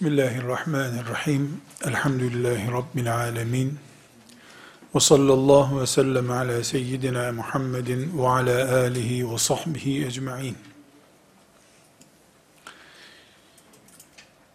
Bismillahirrahmanirrahim. 0.00 1.60
Elhamdülillahi 1.84 2.72
Rabbil 2.72 3.14
alemin. 3.14 3.78
Ve 4.94 5.00
sallallahu 5.00 5.80
ve 5.80 5.86
sellem 5.86 6.30
ala 6.30 6.64
seyyidina 6.64 7.32
Muhammedin 7.32 8.18
ve 8.18 8.28
ala 8.28 8.80
alihi 8.80 9.32
ve 9.32 9.38
sahbihi 9.38 10.06
ecma'in. 10.06 10.56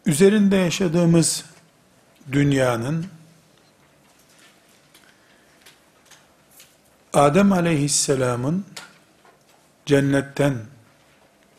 Üzerinde 0.05 0.55
yaşadığımız 0.55 1.45
dünyanın 2.31 3.05
Adem 7.13 7.51
aleyhisselamın 7.51 8.65
cennetten 9.85 10.55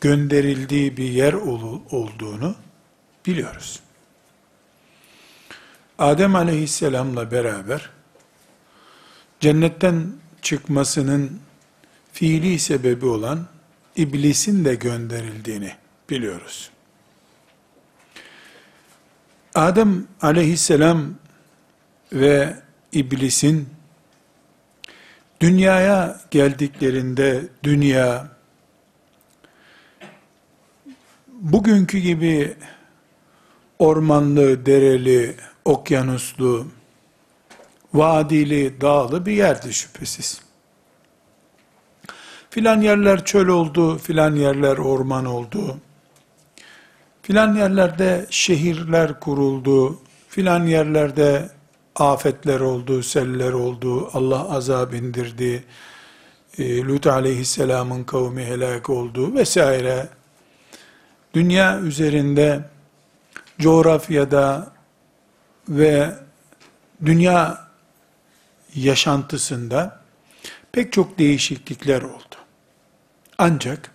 gönderildiği 0.01 0.97
bir 0.97 1.09
yer 1.09 1.33
olduğunu 1.33 2.55
biliyoruz. 3.27 3.79
Adem 5.99 6.35
aleyhisselamla 6.35 7.31
beraber 7.31 7.89
cennetten 9.39 10.11
çıkmasının 10.41 11.39
fiili 12.13 12.59
sebebi 12.59 13.05
olan 13.05 13.45
iblisin 13.95 14.65
de 14.65 14.75
gönderildiğini 14.75 15.73
biliyoruz. 16.09 16.69
Adem 19.55 20.07
aleyhisselam 20.21 21.13
ve 22.13 22.55
iblisin 22.91 23.69
dünyaya 25.41 26.21
geldiklerinde 26.31 27.47
dünya 27.63 28.29
bugünkü 31.27 31.97
gibi 31.97 32.55
ormanlı, 33.79 34.65
dereli, 34.65 35.35
okyanuslu, 35.65 36.67
vadili, 37.93 38.81
dağlı 38.81 39.25
bir 39.25 39.31
yerdi 39.31 39.73
şüphesiz. 39.73 40.41
Filan 42.49 42.81
yerler 42.81 43.25
çöl 43.25 43.47
oldu, 43.47 43.97
filan 43.97 44.35
yerler 44.35 44.77
orman 44.77 45.25
oldu. 45.25 45.77
Filan 47.21 47.55
yerlerde 47.55 48.25
şehirler 48.29 49.19
kuruldu, 49.19 49.99
filan 50.29 50.65
yerlerde 50.67 51.49
afetler 51.95 52.59
oldu, 52.59 53.03
seller 53.03 53.53
oldu, 53.53 54.09
Allah 54.13 54.55
azab 54.55 54.93
indirdi, 54.93 55.63
e, 56.57 56.83
Lut 56.83 57.07
aleyhisselamın 57.07 58.03
kavmi 58.03 58.45
helak 58.45 58.89
oldu 58.89 59.35
vesaire. 59.35 60.07
Dünya 61.33 61.79
üzerinde 61.79 62.63
coğrafyada 63.59 64.71
ve 65.69 66.15
dünya 67.05 67.67
yaşantısında 68.75 69.99
pek 70.71 70.93
çok 70.93 71.19
değişiklikler 71.19 72.01
oldu. 72.01 72.35
Ancak 73.37 73.91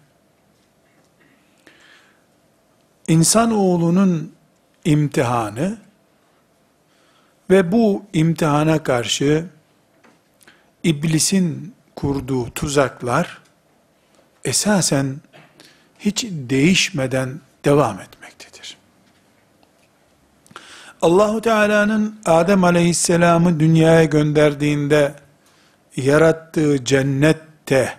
insanoğlunun 3.09 4.33
imtihanı 4.84 5.78
ve 7.51 7.72
bu 7.72 8.05
imtihana 8.12 8.83
karşı 8.83 9.47
iblisin 10.84 11.75
kurduğu 11.97 12.51
tuzaklar 12.51 13.43
esasen 14.45 15.21
hiç 15.99 16.25
değişmeden 16.31 17.41
devam 17.65 18.01
etmektedir. 18.01 18.52
Allahu 21.03 21.41
Teala'nın 21.41 22.21
Adem 22.25 22.65
Aleyhisselam'ı 22.65 23.61
dünyaya 23.61 24.05
gönderdiğinde 24.05 25.15
yarattığı 25.97 26.85
cennette 26.85 27.99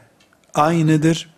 aynıdır. 0.54 1.34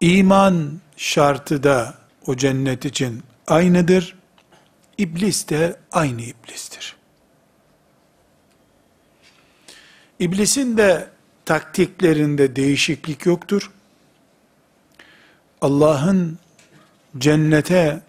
İman 0.00 0.80
şartı 0.96 1.62
da 1.62 1.94
o 2.26 2.36
cennet 2.36 2.84
için 2.84 3.22
aynıdır. 3.46 4.16
İblis 4.98 5.48
de 5.48 5.76
aynı 5.92 6.22
iblistir. 6.22 6.96
İblisin 10.18 10.76
de 10.76 11.08
taktiklerinde 11.44 12.56
değişiklik 12.56 13.26
yoktur. 13.26 13.72
Allah'ın 15.60 16.38
cennete 17.18 18.00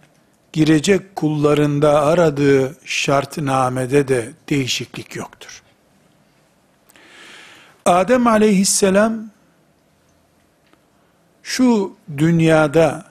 girecek 0.57 1.15
kullarında 1.15 2.01
aradığı 2.01 2.75
şartnamede 2.85 4.07
de 4.07 4.33
değişiklik 4.49 5.15
yoktur. 5.15 5.63
Adem 7.85 8.27
aleyhisselam 8.27 9.29
şu 11.43 11.95
dünyada 12.17 13.05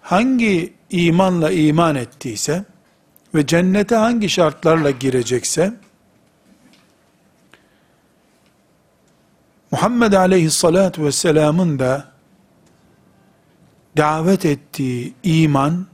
hangi 0.00 0.74
imanla 0.90 1.50
iman 1.50 1.96
ettiyse 1.96 2.64
ve 3.34 3.46
cennete 3.46 3.96
hangi 3.96 4.28
şartlarla 4.28 4.90
girecekse 4.90 5.74
Muhammed 9.70 10.12
aleyhissalatü 10.12 11.04
vesselamın 11.04 11.78
da 11.78 12.08
davet 13.96 14.44
ettiği 14.44 15.14
iman 15.22 15.86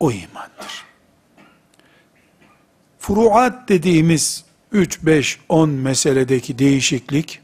o 0.00 0.10
imandır. 0.12 0.84
Furuat 2.98 3.68
dediğimiz 3.68 4.44
3, 4.72 5.02
5, 5.02 5.38
10 5.48 5.70
meseledeki 5.70 6.58
değişiklik, 6.58 7.40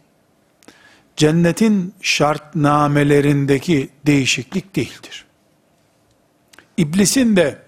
cennetin 1.16 1.94
şartnamelerindeki 2.00 3.88
değişiklik 4.06 4.76
değildir. 4.76 5.24
İblisin 6.76 7.36
de 7.36 7.62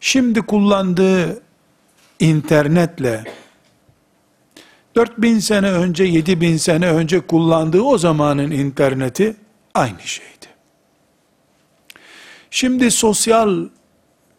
şimdi 0.00 0.40
kullandığı 0.40 1.42
internetle 2.20 3.24
4000 4.94 5.38
sene 5.38 5.70
önce, 5.70 6.04
7000 6.04 6.56
sene 6.56 6.88
önce 6.90 7.20
kullandığı 7.20 7.82
o 7.82 7.98
zamanın 7.98 8.50
interneti 8.50 9.36
aynı 9.74 10.00
şeydi. 10.00 10.37
Şimdi 12.50 12.90
sosyal 12.90 13.68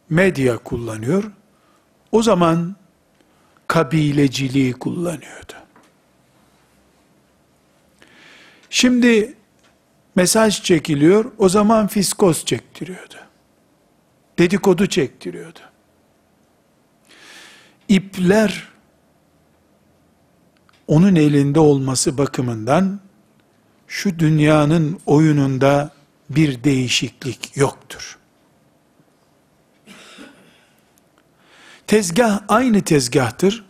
medya 0.09 0.57
kullanıyor. 0.57 1.31
O 2.11 2.23
zaman 2.23 2.75
kabileciliği 3.67 4.73
kullanıyordu. 4.73 5.53
Şimdi 8.69 9.33
mesaj 10.15 10.63
çekiliyor, 10.63 11.31
o 11.38 11.50
zaman 11.50 11.88
fiskos 11.88 12.45
çektiriyordu. 12.45 13.15
Dedikodu 14.39 14.88
çektiriyordu. 14.88 15.59
İpler 17.89 18.67
onun 20.88 21.15
elinde 21.15 21.59
olması 21.59 22.17
bakımından 22.17 23.00
şu 23.88 24.19
dünyanın 24.19 25.00
oyununda 25.05 25.91
bir 26.29 26.63
değişiklik 26.63 27.57
yoktur. 27.57 28.17
Tezgah 31.87 32.41
aynı 32.47 32.81
tezgahtır. 32.81 33.65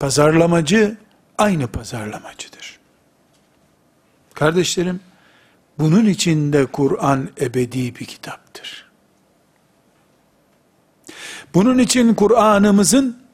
Pazarlamacı 0.00 0.96
aynı 1.38 1.66
pazarlamacıdır. 1.66 2.78
Kardeşlerim, 4.34 5.00
bunun 5.78 6.06
içinde 6.06 6.66
Kur'an 6.66 7.30
ebedi 7.40 7.94
bir 7.96 8.04
kitaptır. 8.04 8.86
Bunun 11.54 11.78
için 11.78 12.14
Kur'an'ımızın 12.14 13.26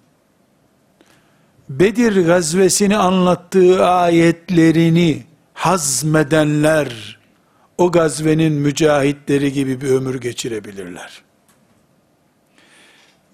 Bedir 1.69 2.27
gazvesini 2.27 2.97
anlattığı 2.97 3.87
ayetlerini 3.87 5.25
hazmedenler 5.55 7.19
o 7.83 7.93
gazvenin 7.93 8.53
mücahitleri 8.53 9.53
gibi 9.53 9.81
bir 9.81 9.91
ömür 9.91 10.21
geçirebilirler. 10.21 11.23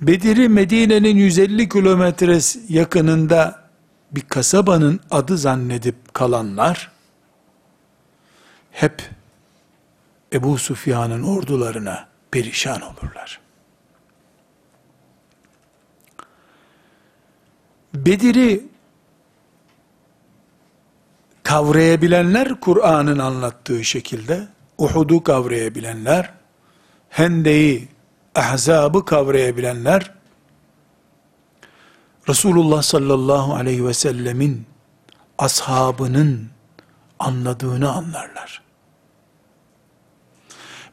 Bedir'i 0.00 0.48
Medine'nin 0.48 1.16
150 1.16 1.68
kilometre 1.68 2.38
yakınında 2.68 3.68
bir 4.12 4.20
kasabanın 4.20 5.00
adı 5.10 5.38
zannedip 5.38 6.14
kalanlar, 6.14 6.92
hep 8.70 9.02
Ebu 10.32 10.58
Sufyan'ın 10.58 11.22
ordularına 11.22 12.08
perişan 12.30 12.80
olurlar. 12.80 13.40
Bedir'i 17.94 18.68
kavrayabilenler 21.48 22.60
Kur'an'ın 22.60 23.18
anlattığı 23.18 23.84
şekilde, 23.84 24.48
Uhud'u 24.78 25.22
kavrayabilenler, 25.22 26.30
Hende'yi, 27.08 27.88
Ahzab'ı 28.34 29.04
kavrayabilenler, 29.04 30.10
Resulullah 32.28 32.82
sallallahu 32.82 33.54
aleyhi 33.54 33.86
ve 33.86 33.94
sellemin 33.94 34.66
ashabının 35.38 36.48
anladığını 37.18 37.92
anlarlar. 37.92 38.62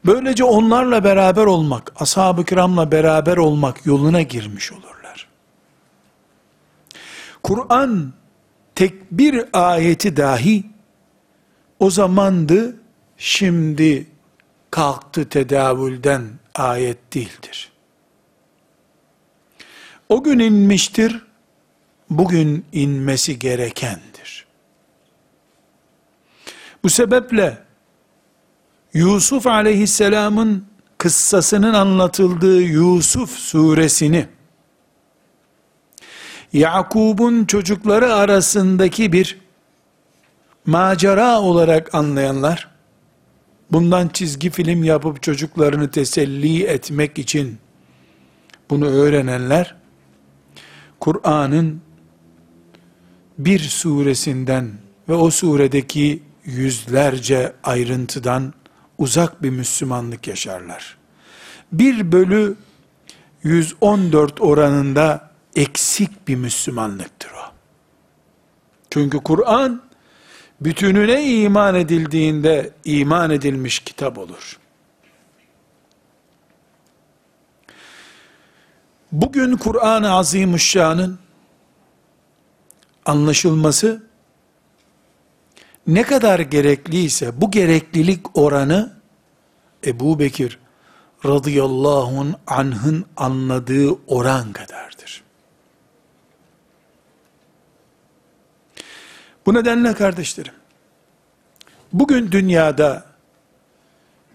Böylece 0.06 0.44
onlarla 0.44 1.04
beraber 1.04 1.46
olmak, 1.46 1.94
ashab-ı 2.00 2.46
kiramla 2.46 2.92
beraber 2.92 3.38
olmak 3.38 3.86
yoluna 3.86 4.22
girmiş 4.22 4.72
olurlar. 4.72 5.28
Kur'an 7.44 8.14
tek 8.76 9.12
bir 9.12 9.46
ayeti 9.54 10.18
dahi 10.18 10.64
o 11.80 11.90
zamandı, 11.90 12.76
şimdi 13.18 14.08
kalktı 14.72 15.30
tedavülden 15.30 16.24
ayet 16.56 17.14
değildir. 17.14 17.72
O 20.10 20.24
gün 20.24 20.40
inmiştir, 20.40 21.22
bugün 22.10 22.66
inmesi 22.72 23.40
gerekendir. 23.40 24.46
Bu 26.84 26.90
sebeple 26.90 27.58
Yusuf 28.94 29.48
aleyhisselamın 29.48 30.66
kıssasının 30.98 31.74
anlatıldığı 31.74 32.62
Yusuf 32.62 33.32
suresini 33.32 34.28
Yakub'un 36.56 37.46
çocukları 37.46 38.14
arasındaki 38.14 39.12
bir 39.12 39.38
macera 40.66 41.42
olarak 41.42 41.96
anlayanlar, 41.96 42.72
bundan 43.72 44.08
çizgi 44.08 44.50
film 44.50 44.84
yapıp 44.84 45.24
çocuklarını 45.24 45.92
teselli 45.92 46.64
etmek 46.64 47.20
için 47.20 47.58
bunu 48.70 48.86
öğrenenler, 48.86 49.76
Kur'an'ın 51.00 51.82
bir 53.38 53.60
suresinden 53.60 54.72
ve 55.10 55.14
o 55.14 55.30
suredeki 55.30 56.24
yüzlerce 56.46 57.54
ayrıntıdan 57.64 58.54
uzak 58.98 59.44
bir 59.44 59.50
Müslümanlık 59.50 60.28
yaşarlar. 60.28 60.98
Bir 61.72 62.12
bölü 62.12 62.56
114 63.44 64.42
oranında 64.42 65.35
eksik 65.56 66.28
bir 66.28 66.36
Müslümanlıktır 66.36 67.32
o. 67.32 67.52
Çünkü 68.90 69.18
Kur'an 69.18 69.82
bütününe 70.62 71.24
iman 71.24 71.76
edildiğinde 71.76 72.74
iman 72.86 73.30
edilmiş 73.30 73.80
kitap 73.80 74.18
olur. 74.18 74.60
Bugün 79.12 79.58
Kur'an-ı 79.58 80.12
Azimüşşan'ın 80.12 81.20
anlaşılması 83.06 84.04
ne 85.88 86.04
kadar 86.04 86.40
gerekliyse 86.40 87.42
bu 87.42 87.52
gereklilik 87.52 88.38
oranı 88.38 88.94
Ebu 89.86 90.20
Bekir 90.20 90.60
radıyallahu 91.26 92.26
anh'ın 92.48 93.06
anladığı 93.18 93.92
oran 94.08 94.54
kadardır. 94.54 95.25
Bu 99.46 99.54
nedenle 99.54 99.94
kardeşlerim, 99.94 100.54
bugün 101.94 102.32
dünyada 102.32 103.06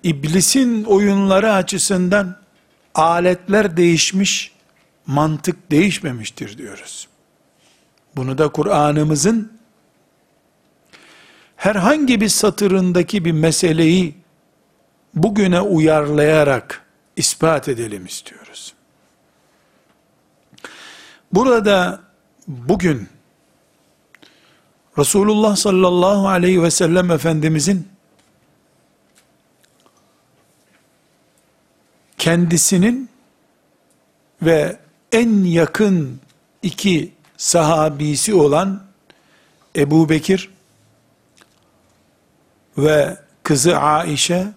iblisin 0.02 0.84
oyunları 0.84 1.52
açısından 1.52 2.36
aletler 2.94 3.76
değişmiş, 3.76 4.52
mantık 5.06 5.70
değişmemiştir 5.70 6.58
diyoruz. 6.58 7.08
Bunu 8.16 8.38
da 8.38 8.48
Kur'an'ımızın 8.48 9.52
herhangi 11.56 12.20
bir 12.20 12.28
satırındaki 12.28 13.24
bir 13.24 13.32
meseleyi 13.32 14.14
bugüne 15.14 15.60
uyarlayarak 15.60 16.84
ispat 17.16 17.68
edelim 17.68 18.06
istiyoruz. 18.06 18.74
Burada 21.32 22.00
bugün 22.48 23.08
Resulullah 24.98 25.56
sallallahu 25.56 26.28
aleyhi 26.28 26.62
ve 26.62 26.70
sellem 26.70 27.10
Efendimizin 27.10 27.88
kendisinin 32.19 33.10
ve 34.42 34.78
en 35.12 35.44
yakın 35.44 36.20
iki 36.62 37.12
sahabisi 37.37 38.34
olan 38.34 38.82
Ebu 39.76 40.08
Bekir 40.08 40.50
ve 42.78 43.16
kızı 43.43 43.78
Aişe 43.78 44.52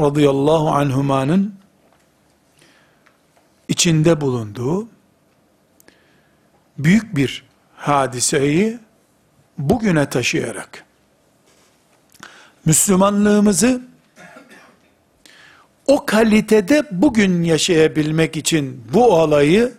radıyallahu 0.00 0.70
anhumanın 0.70 1.54
içinde 3.68 4.20
bulunduğu 4.20 4.88
büyük 6.78 7.16
bir 7.16 7.44
hadiseyi 7.76 8.78
bugüne 9.68 10.08
taşıyarak 10.08 10.84
Müslümanlığımızı 12.64 13.82
o 15.86 16.06
kalitede 16.06 16.82
bugün 16.90 17.42
yaşayabilmek 17.42 18.36
için 18.36 18.84
bu 18.92 19.14
olayı 19.14 19.72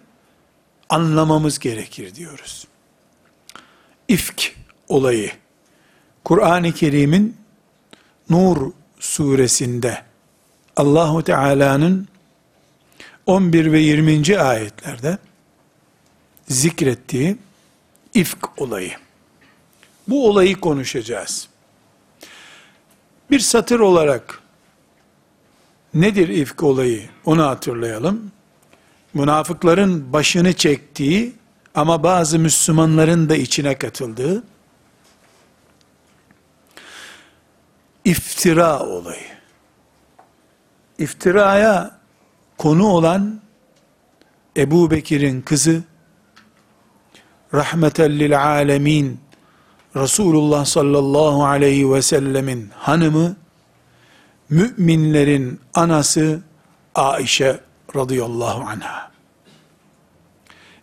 anlamamız 0.89 1.59
gerekir 1.59 2.15
diyoruz. 2.15 2.67
İfk 4.07 4.55
olayı 4.87 5.31
Kur'an-ı 6.23 6.71
Kerim'in 6.71 7.37
Nur 8.29 8.71
suresinde 8.99 10.01
Allahu 10.75 11.23
Teala'nın 11.23 12.07
11 13.25 13.71
ve 13.71 13.79
20. 13.79 14.39
ayetlerde 14.39 15.17
zikrettiği 16.47 17.37
ifk 18.13 18.61
olayı. 18.61 18.91
Bu 20.07 20.29
olayı 20.29 20.59
konuşacağız. 20.59 21.47
Bir 23.31 23.39
satır 23.39 23.79
olarak 23.79 24.39
nedir 25.93 26.29
ifk 26.29 26.63
olayı 26.63 27.09
onu 27.25 27.43
hatırlayalım. 27.43 28.31
Münafıkların 29.13 30.13
başını 30.13 30.53
çektiği 30.53 31.35
ama 31.75 32.03
bazı 32.03 32.39
Müslümanların 32.39 33.29
da 33.29 33.35
içine 33.35 33.77
katıldığı 33.77 34.43
iftira 38.05 38.79
olayı. 38.79 39.31
İftiraya 40.97 41.99
konu 42.57 42.87
olan 42.87 43.41
Ebu 44.57 44.91
Bekir'in 44.91 45.41
kızı 45.41 45.83
rahmeten 47.53 48.11
lil 48.11 48.43
alemin 48.43 49.19
Resulullah 49.95 50.65
sallallahu 50.65 51.45
aleyhi 51.45 51.93
ve 51.93 52.01
sellemin 52.01 52.69
hanımı 52.75 53.35
müminlerin 54.49 55.59
anası 55.73 56.41
Aişe 56.95 57.59
radıyallahu 57.95 58.61
anha. 58.69 59.11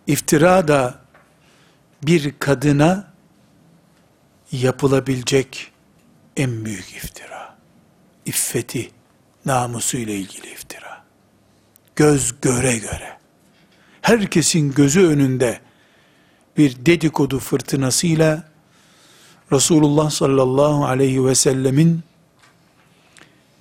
İftira 0.06 0.68
da 0.68 0.98
bir 2.02 2.34
kadına 2.38 3.12
yapılabilecek 4.52 5.72
en 6.36 6.64
büyük 6.64 6.92
iftira. 6.96 7.56
İffeti, 8.26 8.90
namusu 9.44 9.96
ile 9.96 10.14
ilgili 10.14 10.52
iftira. 10.52 11.04
Göz 11.96 12.40
göre 12.40 12.76
göre. 12.76 13.18
Herkesin 14.02 14.72
gözü 14.72 15.06
önünde 15.06 15.60
bir 16.56 16.86
dedikodu 16.86 17.38
fırtınasıyla 17.38 18.47
Resulullah 19.52 20.10
sallallahu 20.10 20.86
aleyhi 20.86 21.26
ve 21.26 21.34
sellemin 21.34 22.02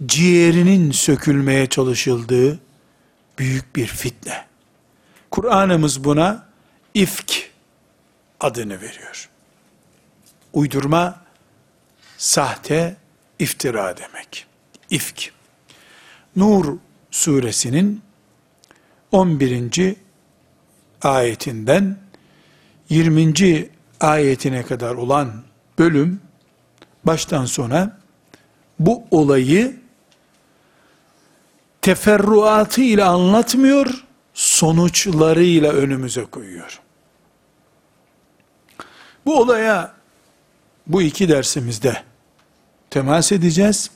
ciğerinin 0.06 0.92
sökülmeye 0.92 1.68
çalışıldığı 1.68 2.60
büyük 3.40 3.76
bir 3.76 3.88
fitne. 3.88 4.46
Kur'an'ımız 5.32 6.04
buna 6.04 6.48
ifk 6.94 7.50
adını 8.40 8.82
veriyor. 8.82 9.30
Uydurma, 10.54 11.22
sahte, 12.18 12.96
iftira 13.40 13.98
demek. 13.98 14.46
İfk. 14.90 15.32
Nur 16.36 16.78
suresinin 17.12 18.02
11. 19.12 19.96
ayetinden 21.02 21.98
20. 22.90 23.70
ayetine 24.00 24.64
kadar 24.64 24.96
olan 24.96 25.44
bölüm 25.78 26.22
baştan 27.04 27.46
sona 27.46 27.98
bu 28.80 29.04
olayı 29.12 29.80
teferruatıyla 31.82 33.10
anlatmıyor, 33.10 34.04
sonuçlarıyla 34.34 35.72
önümüze 35.72 36.26
koyuyor. 36.26 36.80
Bu 39.26 39.40
olaya 39.40 39.94
bu 40.88 41.02
iki 41.02 41.30
dersimizde 41.30 42.04
temas 42.90 43.32
edeceğiz. 43.32 43.92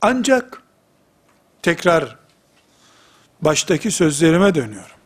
Ancak 0.00 0.62
tekrar 1.62 2.16
baştaki 3.42 3.90
sözlerime 3.90 4.54
dönüyorum. 4.54 4.96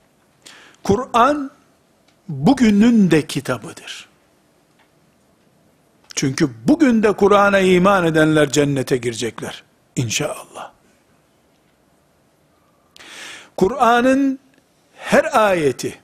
Kur'an 0.83 1.51
bugünün 2.29 3.11
de 3.11 3.27
kitabıdır. 3.27 4.09
Çünkü 6.17 6.51
bugün 6.65 7.03
de 7.03 7.13
Kur'an'a 7.13 7.59
iman 7.59 8.07
edenler 8.07 8.53
cennete 8.53 8.97
girecekler. 8.97 9.65
İnşallah. 9.97 10.73
Kur'an'ın 13.57 14.39
her 14.97 15.49
ayeti, 15.49 15.99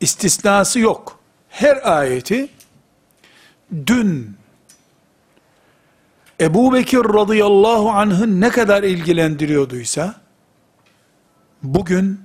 istisnası 0.00 0.78
yok. 0.78 1.18
Her 1.48 1.98
ayeti, 1.98 2.48
dün 3.86 4.36
Ebu 6.40 6.74
Bekir 6.74 6.98
radıyallahu 6.98 7.90
anh'ın 7.90 8.40
ne 8.40 8.50
kadar 8.50 8.82
ilgilendiriyorduysa, 8.82 10.14
bugün 11.62 12.20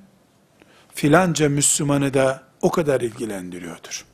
filanca 0.96 1.50
Müslümanı 1.50 2.13
da 2.13 2.44
o 2.62 2.72
kadar 2.72 3.01
ilgilendiriyordur. 3.01 4.06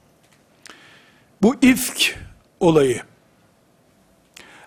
Bu 1.44 1.56
ifk 1.62 2.16
olayı, 2.60 3.02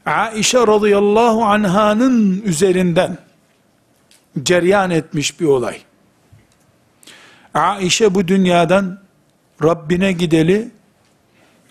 Aişe 0.07 0.59
radıyallahu 0.59 1.45
anhanın 1.45 2.43
üzerinden 2.43 3.19
ceryan 4.43 4.91
etmiş 4.91 5.41
bir 5.41 5.47
olay. 5.47 5.81
Aişe 7.55 8.15
bu 8.15 8.29
dünyadan 8.29 9.01
Rabbine 9.65 10.13
gideli 10.13 10.71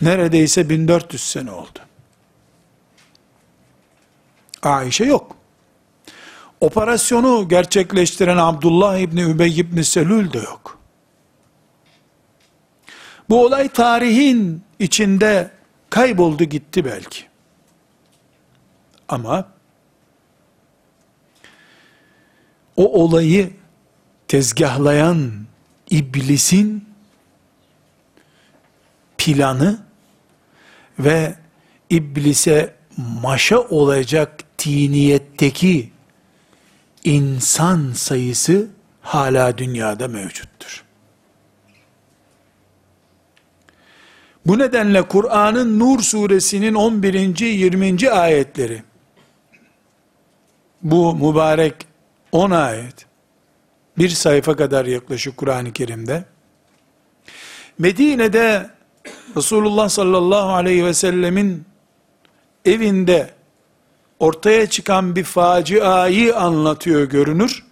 neredeyse 0.02 0.70
1400 0.70 1.22
sene 1.24 1.52
oldu. 1.52 1.80
Aişe 4.64 5.06
yok. 5.06 5.36
Operasyonu 6.62 7.50
gerçekleştiren 7.50 8.38
Abdullah 8.38 8.98
İbni 8.98 9.22
Übey 9.22 9.60
İbni 9.60 9.86
Selül 9.86 10.34
de 10.34 10.38
yok. 10.38 10.85
Bu 13.30 13.46
olay 13.46 13.70
tarihin 13.70 14.64
içinde 14.80 15.52
kayboldu 15.90 16.44
gitti 16.44 16.86
belki. 16.86 17.24
Ama 19.10 19.48
o 22.76 23.04
olayı 23.04 23.54
tezgahlayan 24.28 25.32
iblisin 25.90 26.86
planı 29.18 29.80
ve 31.00 31.36
iblise 31.90 32.76
maşa 32.98 33.60
olacak 33.60 34.40
tiniyetteki 34.58 35.92
insan 37.04 37.94
sayısı 37.94 38.68
hala 39.02 39.58
dünyada 39.58 40.08
mevcuttur. 40.08 40.55
Bu 44.46 44.60
nedenle 44.60 45.02
Kur'an'ın 45.02 45.80
Nur 45.80 46.00
suresinin 46.00 46.74
11. 46.74 47.40
20. 47.40 48.10
ayetleri 48.10 48.84
bu 50.82 51.16
mübarek 51.16 51.76
10 52.32 52.52
ayet 52.52 53.06
bir 53.98 54.10
sayfa 54.10 54.56
kadar 54.56 54.86
yaklaşık 54.86 55.38
Kur'an-ı 55.38 55.74
Kerim'de 55.74 56.26
Medine'de 57.80 58.70
Resulullah 59.38 59.90
sallallahu 59.90 60.50
aleyhi 60.50 60.86
ve 60.86 60.94
sellemin 60.94 61.66
evinde 62.66 63.30
ortaya 64.20 64.70
çıkan 64.70 65.16
bir 65.16 65.24
faciayı 65.24 66.36
anlatıyor 66.38 67.04
görünür. 67.04 67.66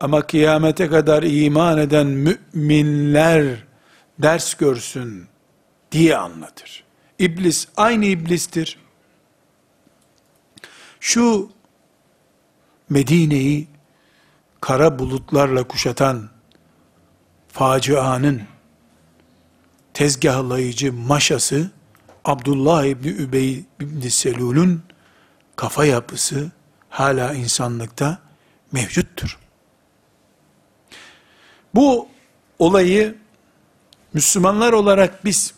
Ama 0.00 0.22
kıyamete 0.22 0.88
kadar 0.88 1.22
iman 1.22 1.78
eden 1.78 2.06
müminler 2.06 3.64
ders 4.18 4.54
görsün 4.54 5.26
diye 5.92 6.16
anlatır. 6.16 6.84
İblis 7.18 7.68
aynı 7.76 8.04
iblistir. 8.04 8.78
Şu 11.00 11.50
Medine'yi 12.90 13.68
kara 14.60 14.98
bulutlarla 14.98 15.64
kuşatan 15.64 16.30
facianın 17.48 18.42
tezgahlayıcı 19.94 20.92
maşası 20.92 21.70
Abdullah 22.24 22.84
İbni 22.84 23.08
Übey 23.08 23.64
İbni 23.80 24.10
Selul'ün 24.10 24.82
kafa 25.56 25.84
yapısı 25.84 26.50
hala 26.90 27.34
insanlıkta 27.34 28.18
mevcuttur. 28.72 29.38
Bu 31.74 32.08
olayı 32.58 33.16
Müslümanlar 34.12 34.72
olarak 34.72 35.24
biz 35.24 35.54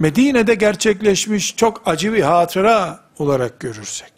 Medine'de 0.00 0.54
gerçekleşmiş 0.54 1.56
çok 1.56 1.82
acı 1.88 2.12
bir 2.12 2.22
hatıra 2.22 3.00
olarak 3.18 3.60
görürsek, 3.60 4.12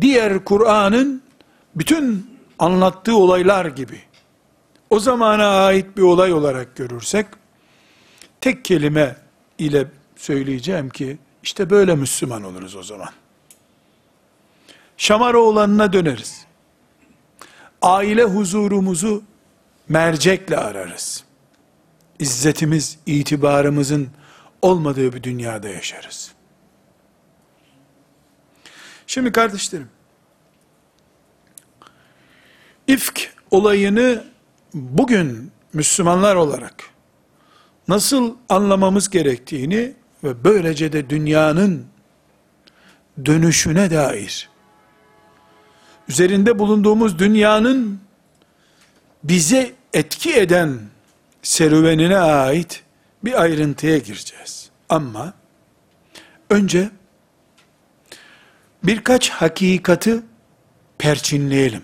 diğer 0.00 0.44
Kur'an'ın 0.44 1.22
bütün 1.74 2.36
anlattığı 2.58 3.16
olaylar 3.16 3.66
gibi, 3.66 4.00
o 4.90 5.00
zamana 5.00 5.48
ait 5.48 5.96
bir 5.96 6.02
olay 6.02 6.32
olarak 6.32 6.76
görürsek, 6.76 7.26
tek 8.40 8.64
kelime 8.64 9.16
ile 9.58 9.86
söyleyeceğim 10.16 10.88
ki, 10.90 11.18
işte 11.42 11.70
böyle 11.70 11.94
Müslüman 11.94 12.44
oluruz 12.44 12.76
o 12.76 12.82
zaman. 12.82 13.10
Şamaroğlan'ına 14.96 15.92
döneriz. 15.92 16.46
Aile 17.82 18.24
huzurumuzu 18.24 19.22
mercekle 19.88 20.56
ararız. 20.56 21.24
İzzetimiz, 22.18 22.98
itibarımızın 23.06 24.08
olmadığı 24.62 25.12
bir 25.12 25.22
dünyada 25.22 25.68
yaşarız. 25.68 26.32
Şimdi 29.06 29.32
kardeşlerim, 29.32 29.88
ifk 32.86 33.34
olayını 33.50 34.24
bugün 34.74 35.52
Müslümanlar 35.72 36.36
olarak 36.36 36.84
nasıl 37.88 38.36
anlamamız 38.48 39.10
gerektiğini 39.10 39.92
ve 40.24 40.44
böylece 40.44 40.92
de 40.92 41.10
dünyanın 41.10 41.86
dönüşüne 43.24 43.90
dair 43.90 44.48
üzerinde 46.08 46.58
bulunduğumuz 46.58 47.18
dünyanın 47.18 48.00
bize 49.24 49.72
etki 49.92 50.34
eden 50.34 50.80
serüvenine 51.42 52.18
ait 52.18 52.82
bir 53.24 53.42
ayrıntıya 53.42 53.98
gireceğiz. 53.98 54.70
Ama 54.88 55.32
önce 56.50 56.90
birkaç 58.82 59.30
hakikati 59.30 60.22
perçinleyelim. 60.98 61.82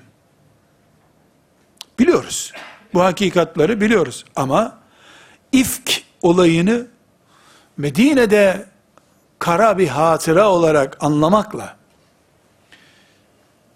Biliyoruz. 1.98 2.52
Bu 2.94 3.02
hakikatları 3.02 3.80
biliyoruz 3.80 4.24
ama 4.36 4.78
ifk 5.52 6.02
olayını 6.22 6.86
Medine'de 7.76 8.66
kara 9.38 9.78
bir 9.78 9.88
hatıra 9.88 10.50
olarak 10.50 10.96
anlamakla 11.00 11.76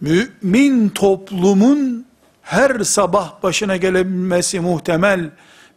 mümin 0.00 0.88
toplumun 0.88 2.06
her 2.42 2.80
sabah 2.80 3.42
başına 3.42 3.76
gelebilmesi 3.76 4.60
muhtemel 4.60 5.30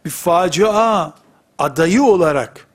bir 0.04 0.10
facia 0.10 1.12
adayı 1.60 2.02
olarak 2.02 2.66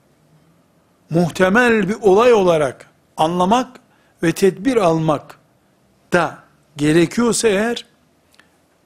muhtemel 1.10 1.88
bir 1.88 1.94
olay 1.94 2.32
olarak 2.32 2.90
anlamak 3.16 3.80
ve 4.22 4.32
tedbir 4.32 4.76
almak 4.76 5.38
da 6.12 6.38
gerekiyorsa 6.76 7.48
eğer 7.48 7.86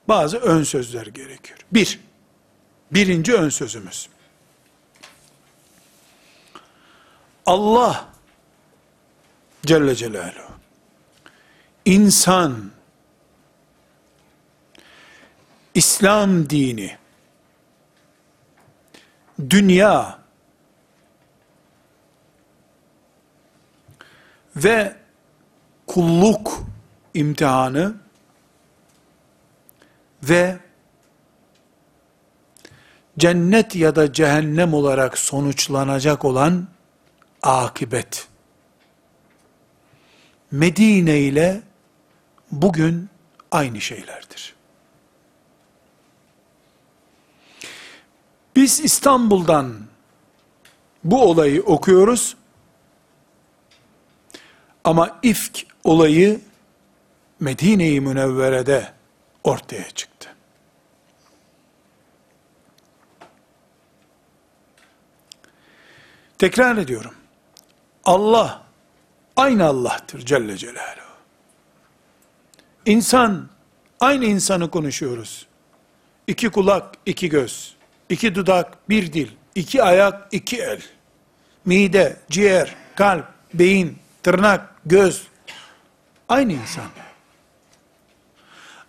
bazı 0.08 0.38
ön 0.38 0.62
sözler 0.62 1.06
gerekiyor. 1.06 1.58
Bir, 1.72 2.00
birinci 2.92 3.34
ön 3.34 3.48
sözümüz. 3.48 4.08
Allah 7.46 8.08
Celle 9.66 9.94
Celaluhu 9.94 10.52
insan 11.84 12.70
İslam 15.74 16.50
dini 16.50 16.99
dünya 19.50 20.18
ve 24.56 24.96
kulluk 25.86 26.64
imtihanı 27.14 27.94
ve 30.22 30.56
cennet 33.18 33.76
ya 33.76 33.96
da 33.96 34.12
cehennem 34.12 34.74
olarak 34.74 35.18
sonuçlanacak 35.18 36.24
olan 36.24 36.68
akibet. 37.42 38.28
Medine 40.50 41.18
ile 41.18 41.62
bugün 42.50 43.08
aynı 43.50 43.80
şeylerdir. 43.80 44.59
Biz 48.56 48.80
İstanbul'dan 48.80 49.76
bu 51.04 51.22
olayı 51.22 51.62
okuyoruz. 51.62 52.36
Ama 54.84 55.18
ifk 55.22 55.66
olayı 55.84 56.40
Medine-i 57.40 58.00
Münevvere'de 58.00 58.92
ortaya 59.44 59.90
çıktı. 59.90 60.34
Tekrar 66.38 66.76
ediyorum. 66.76 67.14
Allah 68.04 68.62
aynı 69.36 69.66
Allah'tır 69.66 70.26
Celle 70.26 70.56
Celaluhu. 70.56 71.10
İnsan 72.86 73.48
aynı 74.00 74.24
insanı 74.24 74.70
konuşuyoruz. 74.70 75.46
İki 76.26 76.50
kulak, 76.50 76.94
iki 77.06 77.28
göz, 77.28 77.76
iki 78.10 78.34
dudak, 78.34 78.88
bir 78.88 79.12
dil, 79.12 79.28
iki 79.54 79.82
ayak, 79.82 80.28
iki 80.32 80.58
el. 80.62 80.82
Mide, 81.64 82.16
ciğer, 82.30 82.74
kalp, 82.94 83.26
beyin, 83.54 83.98
tırnak, 84.22 84.74
göz. 84.86 85.26
Aynı 86.28 86.52
insan. 86.52 86.84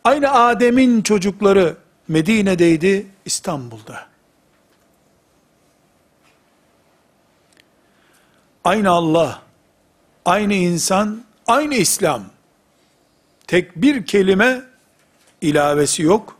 Aynı 0.03 0.31
Adem'in 0.31 1.01
çocukları 1.01 1.77
Medine'deydi, 2.07 3.07
İstanbul'da. 3.25 4.07
Aynı 8.63 8.89
Allah, 8.89 9.41
aynı 10.25 10.53
insan, 10.53 11.23
aynı 11.47 11.75
İslam. 11.75 12.25
Tek 13.47 13.75
bir 13.75 14.05
kelime 14.05 14.61
ilavesi 15.41 16.03
yok, 16.03 16.37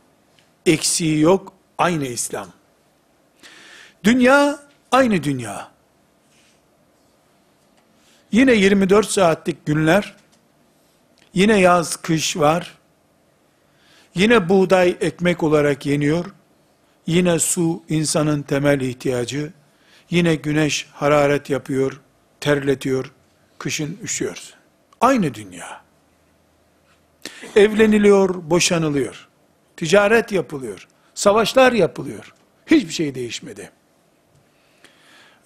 eksiği 0.66 1.20
yok, 1.20 1.52
aynı 1.78 2.06
İslam. 2.06 2.48
Dünya 4.04 4.58
aynı 4.92 5.22
dünya. 5.22 5.72
Yine 8.32 8.54
24 8.54 9.10
saatlik 9.10 9.66
günler, 9.66 10.16
yine 11.34 11.60
yaz 11.60 11.96
kış 11.96 12.36
var, 12.36 12.78
yine 14.14 14.48
buğday 14.48 14.96
ekmek 15.00 15.42
olarak 15.42 15.86
yeniyor, 15.86 16.24
yine 17.06 17.38
su 17.38 17.82
insanın 17.88 18.42
temel 18.42 18.80
ihtiyacı, 18.80 19.52
yine 20.10 20.34
güneş 20.34 20.86
hararet 20.92 21.50
yapıyor, 21.50 22.00
terletiyor, 22.40 23.12
kışın 23.58 23.98
üşüyoruz. 24.02 24.54
Aynı 25.00 25.34
dünya. 25.34 25.82
Evleniliyor, 27.56 28.50
boşanılıyor. 28.50 29.28
Ticaret 29.76 30.32
yapılıyor. 30.32 30.88
Savaşlar 31.14 31.72
yapılıyor. 31.72 32.34
Hiçbir 32.66 32.92
şey 32.92 33.14
değişmedi. 33.14 33.70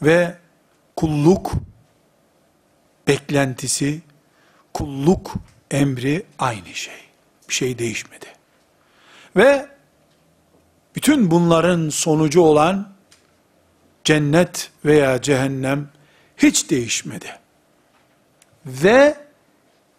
Ve 0.03 0.35
kulluk 0.97 1.53
beklentisi, 3.09 4.01
kulluk 4.75 5.35
emri 5.71 6.27
aynı 6.39 6.75
şey. 6.75 6.95
Bir 7.49 7.55
şey 7.55 7.79
değişmedi. 7.79 8.27
Ve 9.37 9.67
bütün 10.97 11.31
bunların 11.31 11.89
sonucu 11.89 12.41
olan 12.41 12.93
cennet 14.05 14.71
veya 14.85 15.23
cehennem 15.23 15.89
hiç 16.37 16.71
değişmedi. 16.71 17.39
Ve 18.67 19.17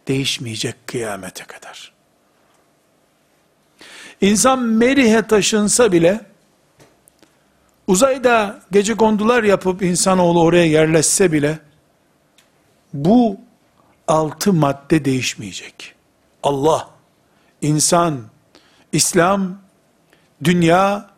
değişmeyecek 0.08 0.88
kıyamete 0.88 1.44
kadar. 1.44 1.94
İnsan 4.22 4.60
Merih'e 4.60 5.28
taşınsa 5.28 5.92
bile, 5.92 6.22
uzayda 7.88 8.60
gece 8.72 8.96
kondular 8.96 9.44
yapıp 9.44 9.82
insanoğlu 9.82 10.42
oraya 10.42 10.66
yerleşse 10.66 11.32
bile, 11.32 11.60
bu 12.94 13.38
altı 14.08 14.54
madde 14.54 15.06
değişmeyecek. 15.06 15.96
Allah, 16.44 16.90
insan, 17.62 18.22
İslam, 18.92 19.58
dünya, 20.44 21.10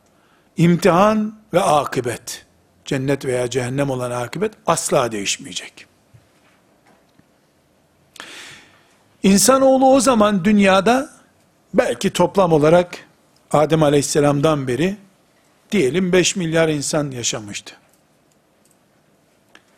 imtihan 0.58 1.36
ve 1.54 1.62
akıbet. 1.62 2.46
Cennet 2.86 3.26
veya 3.26 3.50
cehennem 3.50 3.90
olan 3.90 4.12
akıbet 4.12 4.54
asla 4.66 5.12
değişmeyecek. 5.12 5.86
İnsanoğlu 9.24 9.94
o 9.94 10.00
zaman 10.00 10.46
dünyada 10.46 11.10
belki 11.74 12.14
toplam 12.14 12.54
olarak 12.54 12.98
Adem 13.52 13.84
Aleyhisselam'dan 13.84 14.68
beri 14.68 14.98
diyelim 15.72 16.12
5 16.12 16.36
milyar 16.36 16.70
insan 16.70 17.12
yaşamıştı. 17.12 17.76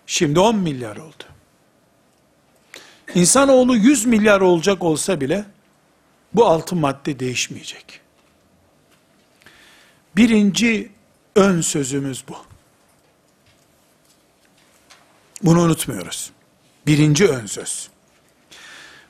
Şimdi 0.05 0.39
10 0.39 0.55
milyar 0.55 0.97
oldu. 0.97 1.23
İnsanoğlu 3.15 3.75
100 3.75 4.05
milyar 4.05 4.41
olacak 4.41 4.83
olsa 4.83 5.21
bile 5.21 5.45
bu 6.33 6.45
altı 6.45 6.75
madde 6.75 7.19
değişmeyecek. 7.19 8.01
Birinci 10.15 10.91
ön 11.35 11.61
sözümüz 11.61 12.23
bu. 12.29 12.35
Bunu 15.43 15.61
unutmuyoruz. 15.61 16.31
Birinci 16.87 17.27
ön 17.27 17.45
söz. 17.45 17.89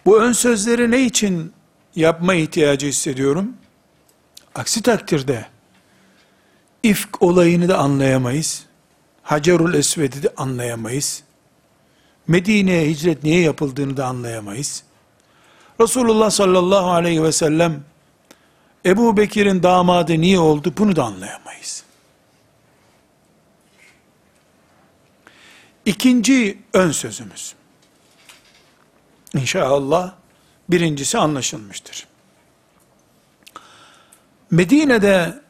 Bu 0.06 0.22
ön 0.22 0.32
sözleri 0.32 0.92
ne 0.92 1.06
için 1.06 1.54
yapma 1.96 2.34
ihtiyacı 2.34 2.88
hissediyorum? 2.88 3.54
Aksi 4.56 4.82
takdirde 4.82 5.46
ifk 6.84 7.22
olayını 7.22 7.70
da 7.70 7.78
anlayamayız. 7.78 8.66
Hacerul 9.24 9.74
Esved'i 9.74 10.24
de 10.24 10.34
anlayamayız. 10.38 11.24
Medine'ye 12.28 12.90
hicret 12.90 13.24
niye 13.24 13.42
yapıldığını 13.42 13.98
da 13.98 14.06
anlayamayız. 14.06 14.84
Resulullah 15.80 16.30
sallallahu 16.30 16.92
aleyhi 16.92 17.24
ve 17.24 17.32
sellem 17.32 17.84
Ebu 18.86 19.18
Bekir'in 19.18 19.64
damadı 19.64 20.22
niye 20.22 20.40
oldu 20.40 20.74
bunu 20.78 20.96
da 20.96 21.04
anlayamayız. 21.04 21.84
İkinci 25.86 26.58
ön 26.74 26.92
sözümüz. 26.92 27.54
İnşallah 29.36 30.14
birincisi 30.70 31.18
anlaşılmıştır. 31.18 32.08
Medine'de 34.52 35.41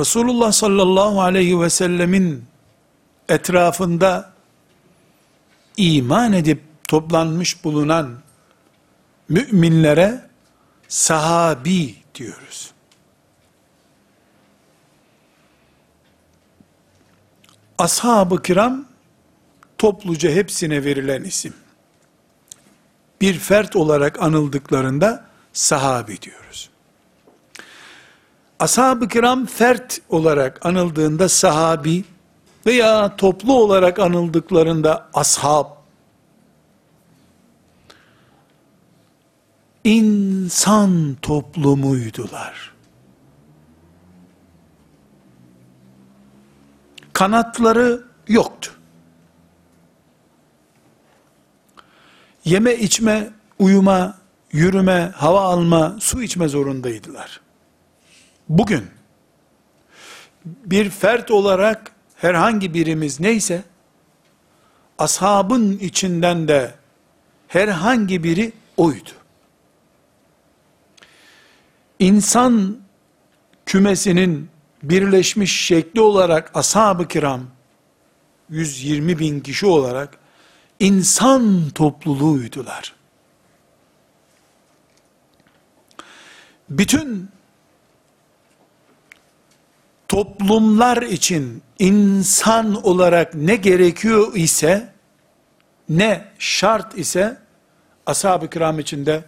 Resulullah 0.00 0.52
sallallahu 0.52 1.20
aleyhi 1.22 1.60
ve 1.60 1.70
sellemin 1.70 2.44
etrafında 3.28 4.32
iman 5.76 6.32
edip 6.32 6.62
toplanmış 6.88 7.64
bulunan 7.64 8.18
müminlere 9.28 10.28
sahabi 10.88 11.96
diyoruz. 12.14 12.72
Ashab-ı 17.78 18.42
kiram 18.42 18.86
topluca 19.78 20.30
hepsine 20.30 20.84
verilen 20.84 21.24
isim. 21.24 21.54
Bir 23.20 23.38
fert 23.38 23.76
olarak 23.76 24.22
anıldıklarında 24.22 25.24
sahabi 25.52 26.22
diyoruz. 26.22 26.69
Ashab-ı 28.60 29.08
kiram 29.08 29.46
fert 29.46 30.00
olarak 30.08 30.66
anıldığında 30.66 31.28
sahabi 31.28 32.04
veya 32.66 33.16
toplu 33.16 33.54
olarak 33.54 33.98
anıldıklarında 33.98 35.08
ashab 35.14 35.66
insan 39.84 41.16
toplumuydular. 41.22 42.72
Kanatları 47.12 48.04
yoktu. 48.28 48.72
Yeme 52.44 52.74
içme, 52.74 53.30
uyuma, 53.58 54.18
yürüme, 54.52 55.12
hava 55.16 55.40
alma, 55.40 55.96
su 56.00 56.22
içme 56.22 56.48
zorundaydılar. 56.48 57.40
Bugün 58.50 58.86
bir 60.44 60.90
fert 60.90 61.30
olarak 61.30 61.92
herhangi 62.16 62.74
birimiz 62.74 63.20
neyse 63.20 63.62
ashabın 64.98 65.78
içinden 65.78 66.48
de 66.48 66.74
herhangi 67.48 68.24
biri 68.24 68.52
oydu. 68.76 69.10
insan 72.00 72.78
kümesinin 73.66 74.50
birleşmiş 74.82 75.66
şekli 75.66 76.00
olarak 76.00 76.50
ashab-ı 76.54 77.08
kiram 77.08 77.46
120 78.48 79.18
bin 79.18 79.40
kişi 79.40 79.66
olarak 79.66 80.18
insan 80.80 81.70
topluluğuydular. 81.70 82.94
Bütün 86.70 87.28
toplumlar 90.10 91.02
için 91.02 91.62
insan 91.78 92.86
olarak 92.86 93.34
ne 93.34 93.56
gerekiyor 93.56 94.34
ise 94.34 94.92
ne 95.88 96.24
şart 96.38 96.98
ise 96.98 97.38
ashab-ı 98.06 98.50
kiram 98.50 98.78
içinde 98.78 99.24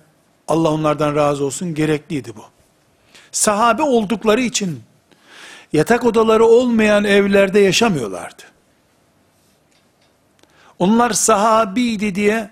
Allah 0.49 0.71
onlardan 0.71 1.17
razı 1.17 1.45
olsun 1.45 1.75
gerekliydi 1.75 2.37
bu. 2.37 2.45
Sahabe 3.33 3.83
oldukları 3.83 4.41
için 4.41 4.83
yatak 5.73 6.05
odaları 6.05 6.45
olmayan 6.45 7.05
evlerde 7.05 7.61
yaşamıyorlardı. 7.61 8.43
Onlar 10.79 11.11
sahabiydi 11.11 12.15
diye 12.15 12.51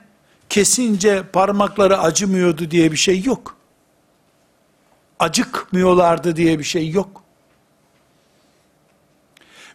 kesince 0.48 1.22
parmakları 1.32 1.98
acımıyordu 1.98 2.70
diye 2.70 2.92
bir 2.92 2.96
şey 2.96 3.22
yok. 3.22 3.56
Acıkmıyorlardı 5.18 6.36
diye 6.36 6.58
bir 6.58 6.64
şey 6.64 6.90
yok. 6.90 7.19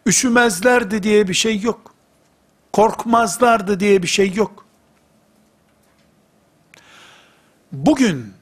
Üşümezlerdi 0.08 1.04
diye 1.04 1.28
bir 1.28 1.34
şey 1.34 1.62
yok. 1.62 1.94
Korkmazlardı 2.74 3.80
diye 3.80 4.04
bir 4.04 4.08
şey 4.08 4.34
yok. 4.34 4.66
Bugün 7.72 8.34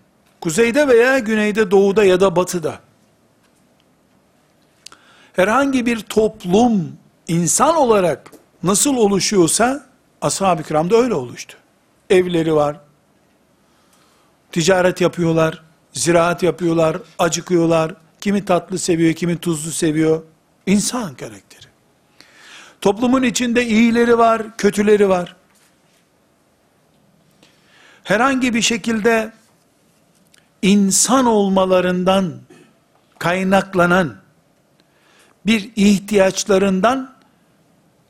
kuzeyde 0.42 0.88
veya 0.88 1.20
güneyde, 1.20 1.72
doğuda 1.72 2.04
ya 2.04 2.20
da 2.20 2.36
batıda 2.36 2.80
herhangi 5.34 5.86
bir 5.86 6.00
toplum 6.00 6.98
insan 7.28 7.76
olarak 7.76 8.32
nasıl 8.64 8.98
oluşuyorsa 8.98 9.86
ashab-ı 10.22 10.64
kiramda 10.64 10.96
öyle 10.98 11.14
oluştu. 11.14 11.58
Evleri 12.10 12.56
var, 12.56 12.80
ticaret 14.52 15.02
yapıyorlar, 15.02 15.64
ziraat 15.94 16.44
yapıyorlar, 16.44 16.98
acıkıyorlar, 17.20 17.96
kimi 18.22 18.46
tatlı 18.46 18.80
seviyor, 18.80 19.14
kimi 19.14 19.38
tuzlu 19.38 19.72
seviyor. 19.72 20.22
İnsan 20.66 21.16
karakteri. 21.16 21.68
Toplumun 22.82 23.24
içinde 23.24 23.66
iyileri 23.66 24.18
var, 24.18 24.58
kötüleri 24.58 25.10
var. 25.10 25.36
Herhangi 28.04 28.54
bir 28.54 28.62
şekilde 28.62 29.32
insan 30.62 31.26
olmalarından 31.26 32.40
kaynaklanan 33.20 34.16
bir 35.46 35.72
ihtiyaçlarından 35.76 37.16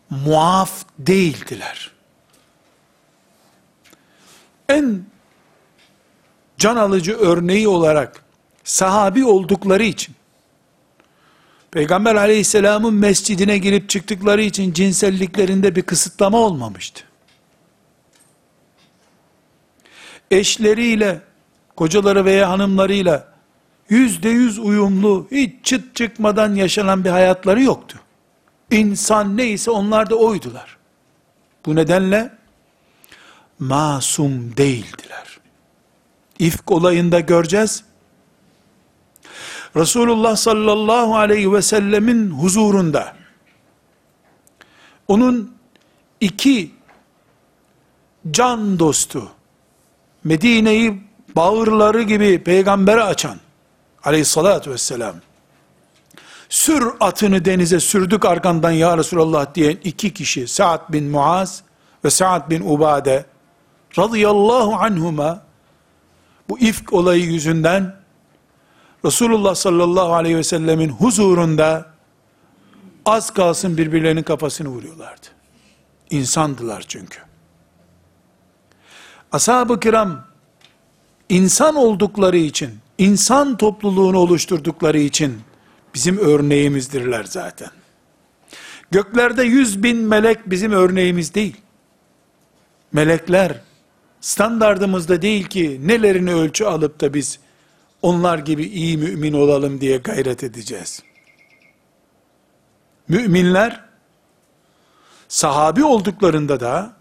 muaf 0.09 0.85
değildiler. 0.99 1.91
En 4.69 5.05
can 6.57 6.75
alıcı 6.75 7.17
örneği 7.17 7.67
olarak 7.67 8.23
sahabi 8.63 9.25
oldukları 9.25 9.83
için 9.83 10.15
Peygamber 11.73 12.15
aleyhisselamın 12.15 12.93
mescidine 12.93 13.57
girip 13.57 13.89
çıktıkları 13.89 14.41
için 14.41 14.73
cinselliklerinde 14.73 15.75
bir 15.75 15.81
kısıtlama 15.81 16.37
olmamıştı. 16.37 17.03
Eşleriyle, 20.31 21.21
kocaları 21.75 22.25
veya 22.25 22.49
hanımlarıyla 22.49 23.33
yüzde 23.89 24.29
yüz 24.29 24.59
uyumlu, 24.59 25.27
hiç 25.31 25.65
çıt 25.65 25.95
çıkmadan 25.95 26.55
yaşanan 26.55 27.05
bir 27.05 27.09
hayatları 27.09 27.61
yoktu. 27.63 27.99
İnsan 28.71 29.37
neyse 29.37 29.71
onlar 29.71 30.09
da 30.09 30.15
oydular. 30.15 30.77
Bu 31.65 31.75
nedenle 31.75 32.33
masum 33.59 34.57
değildiler. 34.57 35.39
İfk 36.39 36.71
olayında 36.71 37.19
göreceğiz. 37.19 37.83
Resulullah 39.75 40.35
sallallahu 40.35 41.15
aleyhi 41.15 41.53
ve 41.53 41.61
sellemin 41.61 42.29
huzurunda 42.29 43.13
onun 45.07 45.55
iki 46.21 46.71
can 48.31 48.79
dostu 48.79 49.31
Medine'yi 50.23 51.03
bağırları 51.35 52.01
gibi 52.01 52.43
peygambere 52.43 53.03
açan 53.03 53.37
aleyhissalatü 54.03 54.71
vesselam 54.71 55.15
sür 56.49 56.87
atını 56.99 57.45
denize 57.45 57.79
sürdük 57.79 58.25
arkandan 58.25 58.71
ya 58.71 58.97
Resulallah 58.97 59.55
diyen 59.55 59.77
iki 59.83 60.13
kişi 60.13 60.47
Sa'd 60.47 60.93
bin 60.93 61.05
Muaz 61.05 61.63
ve 62.05 62.09
Sa'd 62.09 62.49
bin 62.49 62.61
Ubade 62.61 63.25
radıyallahu 63.97 64.75
anhuma 64.75 65.41
bu 66.49 66.59
ifk 66.59 66.93
olayı 66.93 67.23
yüzünden 67.23 68.02
Resulullah 69.05 69.55
sallallahu 69.55 70.13
aleyhi 70.13 70.37
ve 70.37 70.43
sellemin 70.43 70.89
huzurunda 70.89 71.93
az 73.05 73.33
kalsın 73.33 73.77
birbirlerinin 73.77 74.23
kafasını 74.23 74.67
vuruyorlardı. 74.67 75.27
İnsandılar 76.09 76.85
çünkü. 76.87 77.19
Ashab-ı 79.31 79.79
kiram 79.79 80.25
insan 81.29 81.75
oldukları 81.75 82.37
için, 82.37 82.71
insan 82.97 83.57
topluluğunu 83.57 84.17
oluşturdukları 84.17 84.99
için 84.99 85.41
bizim 85.93 86.17
örneğimizdirler 86.17 87.23
zaten. 87.23 87.69
Göklerde 88.91 89.43
yüz 89.43 89.83
bin 89.83 89.97
melek 89.97 90.49
bizim 90.49 90.71
örneğimiz 90.71 91.33
değil. 91.33 91.57
Melekler 92.91 93.61
standardımızda 94.21 95.21
değil 95.21 95.47
ki 95.47 95.81
nelerini 95.83 96.33
ölçü 96.33 96.65
alıp 96.65 97.01
da 97.01 97.13
biz 97.13 97.39
onlar 98.03 98.37
gibi 98.39 98.63
iyi 98.63 98.97
mümin 98.97 99.33
olalım 99.33 99.81
diye 99.81 99.97
gayret 99.97 100.43
edeceğiz. 100.43 101.03
Müminler 103.07 103.83
sahabi 105.27 105.83
olduklarında 105.83 106.59
da 106.59 106.93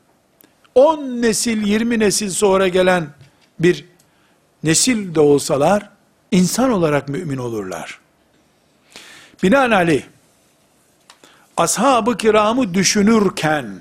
10 0.74 0.98
nesil 0.98 1.66
20 1.66 1.98
nesil 1.98 2.30
sonra 2.30 2.68
gelen 2.68 3.08
bir 3.60 3.84
nesil 4.64 5.14
de 5.14 5.20
olsalar 5.20 5.88
insan 6.30 6.70
olarak 6.70 7.08
mümin 7.08 7.36
olurlar. 7.36 8.00
Binaenaleyh 9.42 10.02
ashab-ı 11.56 12.16
kiramı 12.16 12.74
düşünürken 12.74 13.80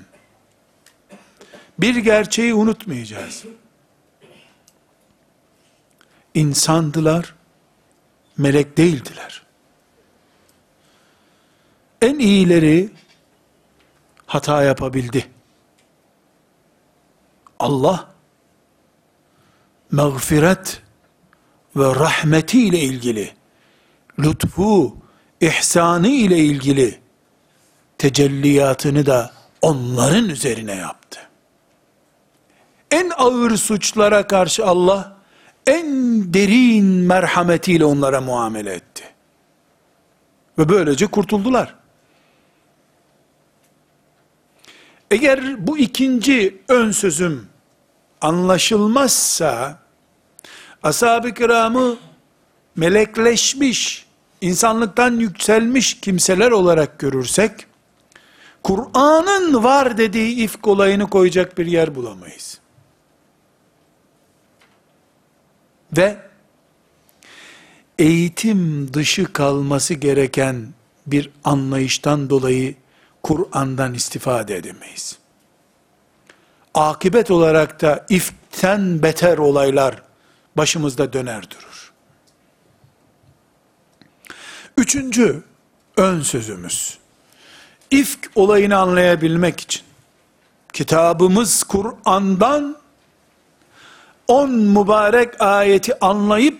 bir 1.78 1.96
gerçeği 1.96 2.54
unutmayacağız. 2.54 3.44
İnsandılar, 6.34 7.34
melek 8.36 8.76
değildiler. 8.76 9.42
En 12.02 12.18
iyileri 12.18 12.90
hata 14.26 14.62
yapabildi. 14.62 15.26
Allah 17.58 18.08
mağfiret 19.90 20.82
ve 21.76 21.94
rahmeti 21.94 22.66
ile 22.66 22.78
ilgili 22.78 23.34
lütfu, 24.18 24.96
ihsanı 25.40 26.08
ile 26.08 26.38
ilgili 26.38 27.00
tecelliyatını 27.98 29.06
da 29.06 29.32
onların 29.62 30.28
üzerine 30.28 30.74
yaptı. 30.74 31.20
En 32.90 33.10
ağır 33.16 33.56
suçlara 33.56 34.26
karşı 34.26 34.66
Allah 34.66 35.11
en 35.66 35.86
derin 36.34 36.84
merhametiyle 36.84 37.84
onlara 37.84 38.20
muamele 38.20 38.72
etti. 38.72 39.04
Ve 40.58 40.68
böylece 40.68 41.06
kurtuldular. 41.06 41.74
Eğer 45.10 45.66
bu 45.66 45.78
ikinci 45.78 46.62
ön 46.68 46.90
sözüm 46.90 47.46
anlaşılmazsa, 48.20 49.78
ashab-ı 50.82 51.34
kiramı 51.34 51.96
melekleşmiş, 52.76 54.06
insanlıktan 54.40 55.12
yükselmiş 55.12 56.00
kimseler 56.00 56.50
olarak 56.50 56.98
görürsek, 56.98 57.66
Kur'an'ın 58.62 59.64
var 59.64 59.98
dediği 59.98 60.36
ifk 60.36 60.68
olayını 60.68 61.10
koyacak 61.10 61.58
bir 61.58 61.66
yer 61.66 61.94
bulamayız. 61.94 62.61
Ve 65.96 66.16
eğitim 67.98 68.92
dışı 68.94 69.32
kalması 69.32 69.94
gereken 69.94 70.68
bir 71.06 71.30
anlayıştan 71.44 72.30
dolayı 72.30 72.74
Kur'an'dan 73.22 73.94
istifade 73.94 74.56
edemeyiz. 74.56 75.18
Akibet 76.74 77.30
olarak 77.30 77.82
da 77.82 78.06
iften 78.08 79.02
beter 79.02 79.38
olaylar 79.38 80.02
başımızda 80.56 81.12
döner 81.12 81.50
durur. 81.50 81.92
Üçüncü 84.76 85.42
ön 85.96 86.20
sözümüz. 86.20 86.98
İfk 87.90 88.30
olayını 88.34 88.78
anlayabilmek 88.78 89.60
için 89.60 89.82
kitabımız 90.72 91.62
Kur'an'dan 91.62 92.81
on 94.32 94.50
mübarek 94.50 95.40
ayeti 95.40 96.04
anlayıp 96.04 96.58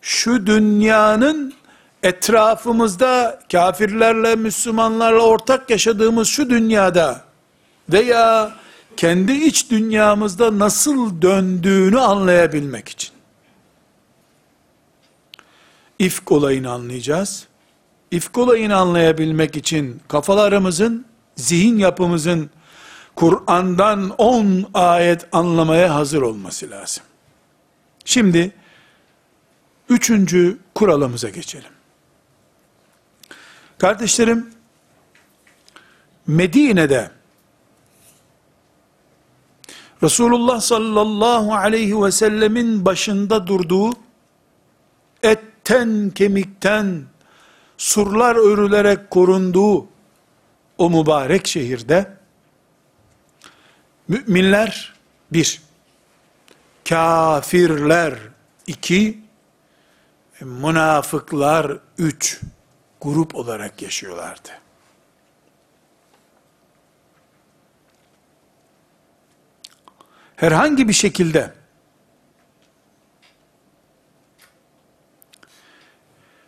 şu 0.00 0.46
dünyanın 0.46 1.54
etrafımızda 2.02 3.40
kafirlerle 3.52 4.36
Müslümanlarla 4.36 5.22
ortak 5.22 5.70
yaşadığımız 5.70 6.28
şu 6.28 6.50
dünyada 6.50 7.24
veya 7.88 8.52
kendi 8.96 9.32
iç 9.32 9.70
dünyamızda 9.70 10.58
nasıl 10.58 11.22
döndüğünü 11.22 12.00
anlayabilmek 12.00 12.88
için. 12.88 13.14
İfk 15.98 16.32
olayını 16.32 16.70
anlayacağız. 16.70 17.46
İfk 18.10 18.38
olayını 18.38 18.76
anlayabilmek 18.76 19.56
için 19.56 20.00
kafalarımızın, 20.08 21.04
zihin 21.36 21.78
yapımızın 21.78 22.50
Kur'an'dan 23.14 24.10
10 24.10 24.66
ayet 24.74 25.26
anlamaya 25.32 25.94
hazır 25.94 26.22
olması 26.22 26.70
lazım. 26.70 27.04
Şimdi 28.04 28.52
üçüncü 29.88 30.58
kuralımıza 30.74 31.28
geçelim. 31.28 31.70
Kardeşlerim, 33.78 34.50
Medine'de 36.26 37.10
Resulullah 40.02 40.60
sallallahu 40.60 41.54
aleyhi 41.54 42.02
ve 42.02 42.12
sellemin 42.12 42.84
başında 42.84 43.46
durduğu 43.46 43.92
etten 45.22 46.10
kemikten 46.10 47.02
surlar 47.78 48.36
örülerek 48.36 49.10
korunduğu 49.10 49.86
o 50.78 50.90
mübarek 50.90 51.46
şehirde 51.46 52.16
müminler 54.08 54.94
bir, 55.32 55.62
kafirler 56.88 58.14
iki, 58.66 59.18
münafıklar 60.40 61.78
üç 61.98 62.40
grup 63.00 63.34
olarak 63.34 63.82
yaşıyorlardı. 63.82 64.48
Herhangi 70.36 70.88
bir 70.88 70.92
şekilde 70.92 71.54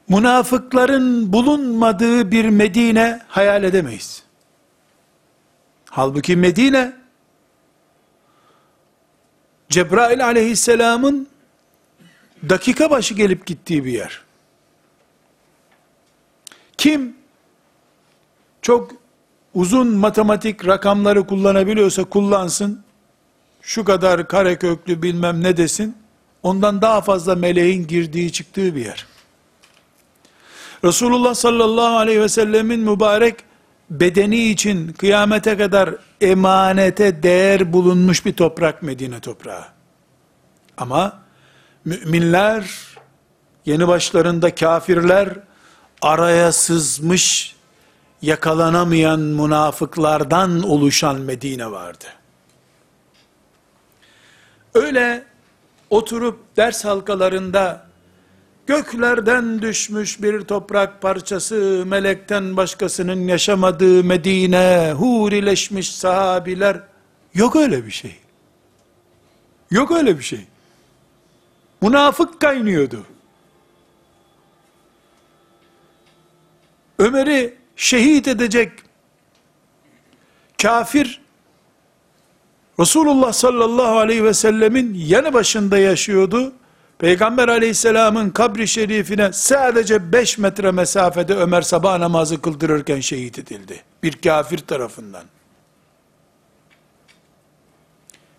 münafıkların 0.09 1.33
bulunmadığı 1.33 2.31
bir 2.31 2.49
Medine 2.49 3.23
hayal 3.29 3.65
edemeyiz. 3.65 4.23
Halbuki 5.91 6.37
Medine 6.37 7.06
Cebrail 9.71 10.25
aleyhisselamın 10.25 11.29
dakika 12.49 12.91
başı 12.91 13.15
gelip 13.15 13.47
gittiği 13.47 13.85
bir 13.85 13.93
yer. 13.93 14.23
Kim 16.79 17.17
çok 18.63 18.91
uzun 19.55 19.89
matematik 19.89 20.67
rakamları 20.67 21.27
kullanabiliyorsa 21.27 22.05
kullansın, 22.05 22.85
şu 23.63 23.85
kadar 23.85 24.29
kare 24.29 24.57
köklü 24.57 25.03
bilmem 25.03 25.43
ne 25.43 25.57
desin, 25.57 25.97
ondan 26.43 26.83
daha 26.83 27.01
fazla 27.01 27.35
meleğin 27.35 27.87
girdiği 27.87 28.33
çıktığı 28.33 28.75
bir 28.75 28.85
yer. 28.85 29.07
Resulullah 30.85 31.35
sallallahu 31.35 31.97
aleyhi 31.97 32.21
ve 32.21 32.29
sellemin 32.29 32.81
mübarek 32.81 33.37
bedeni 33.91 34.45
için 34.51 34.93
kıyamete 34.93 35.57
kadar 35.57 35.95
emanete 36.21 37.23
değer 37.23 37.73
bulunmuş 37.73 38.27
bir 38.27 38.33
toprak 38.33 38.83
Medine 38.83 39.21
toprağı. 39.21 39.65
Ama 40.77 41.23
müminler, 41.85 42.71
yeni 43.67 43.89
başlarında 43.89 44.55
kafirler, 44.55 45.29
araya 46.03 46.53
sızmış, 46.53 47.57
yakalanamayan 48.23 49.21
münafıklardan 49.21 50.63
oluşan 50.63 51.21
Medine 51.21 51.71
vardı. 51.71 52.05
Öyle 54.75 55.25
oturup 55.91 56.57
ders 56.57 56.85
halkalarında 56.85 57.86
göklerden 58.67 59.63
düşmüş 59.63 60.23
bir 60.23 60.41
toprak 60.41 61.03
parçası, 61.03 61.85
melekten 61.87 62.57
başkasının 62.57 63.29
yaşamadığı 63.29 64.05
Medine, 64.05 64.93
hurileşmiş 64.93 65.95
sahabiler, 65.95 66.83
yok 67.35 67.57
öyle 67.57 67.87
bir 67.87 67.91
şey. 67.91 68.17
Yok 69.71 69.91
öyle 69.91 70.19
bir 70.19 70.25
şey. 70.25 70.41
Münafık 71.83 72.41
kaynıyordu. 72.41 73.07
Ömer'i 76.99 77.55
şehit 77.77 78.29
edecek 78.29 78.73
kafir 80.63 81.21
Resulullah 82.81 83.33
sallallahu 83.33 83.99
aleyhi 83.99 84.25
ve 84.25 84.35
sellemin 84.35 84.95
yanı 84.95 85.33
başında 85.33 85.79
yaşıyordu. 85.79 86.53
Peygamber 86.99 87.49
aleyhisselamın 87.49 88.31
kabri 88.31 88.69
şerifine 88.69 89.33
sadece 89.33 90.13
5 90.13 90.39
metre 90.39 90.71
mesafede 90.71 91.35
Ömer 91.35 91.63
sabah 91.63 91.99
namazı 91.99 92.41
kıldırırken 92.41 93.01
şehit 93.01 93.39
edildi. 93.39 93.83
Bir 94.03 94.13
kafir 94.13 94.59
tarafından. 94.59 95.23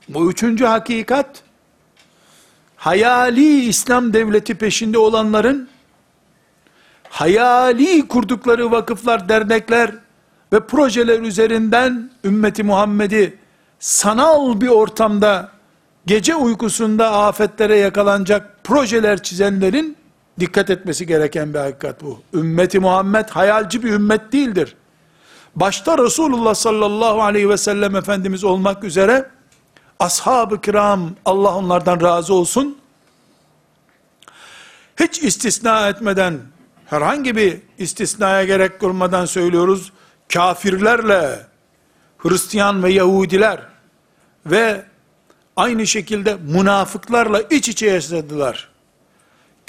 Bu 0.10 0.32
üçüncü 0.32 0.66
hakikat, 0.66 1.44
hayali 2.76 3.66
İslam 3.66 4.14
devleti 4.14 4.56
peşinde 4.56 4.98
olanların, 4.98 5.70
hayali 7.10 8.08
kurdukları 8.08 8.72
vakıflar, 8.72 9.30
dernekler 9.30 9.92
ve 10.54 10.68
projeler 10.68 11.20
üzerinden 11.20 12.12
ümmeti 12.24 12.64
Muhammed'i 12.64 13.38
sanal 13.80 14.62
bir 14.62 14.68
ortamda 14.68 15.57
gece 16.08 16.36
uykusunda 16.36 17.12
afetlere 17.12 17.78
yakalanacak 17.78 18.64
projeler 18.64 19.24
çizenlerin 19.24 19.98
dikkat 20.40 20.70
etmesi 20.70 21.08
gereken 21.08 21.54
bir 21.54 21.60
hakikat 21.60 22.04
bu. 22.04 22.22
Ümmeti 22.34 22.80
Muhammed 22.80 23.30
hayalci 23.30 23.84
bir 23.84 23.92
ümmet 23.92 24.32
değildir. 24.32 24.76
Başta 25.56 25.98
Resulullah 25.98 26.56
sallallahu 26.56 27.22
aleyhi 27.22 27.50
ve 27.50 27.58
sellem 27.58 27.96
Efendimiz 27.96 28.44
olmak 28.44 28.84
üzere 28.84 29.30
ashab-ı 30.00 30.62
kiram 30.62 31.10
Allah 31.26 31.56
onlardan 31.56 32.02
razı 32.02 32.34
olsun 32.34 32.78
hiç 35.00 35.24
istisna 35.24 35.90
etmeden 35.90 36.40
herhangi 36.86 37.36
bir 37.36 37.58
istisnaya 37.78 38.44
gerek 38.44 38.82
durmadan 38.82 39.26
söylüyoruz 39.26 39.92
kafirlerle 40.34 41.46
Hristiyan 42.18 42.84
ve 42.84 42.92
Yahudiler 42.92 43.60
ve 44.46 44.84
aynı 45.58 45.88
şekilde 45.88 46.36
münafıklarla 46.36 47.42
iç 47.42 47.70
içe 47.70 47.86
yaşadılar. 47.86 48.70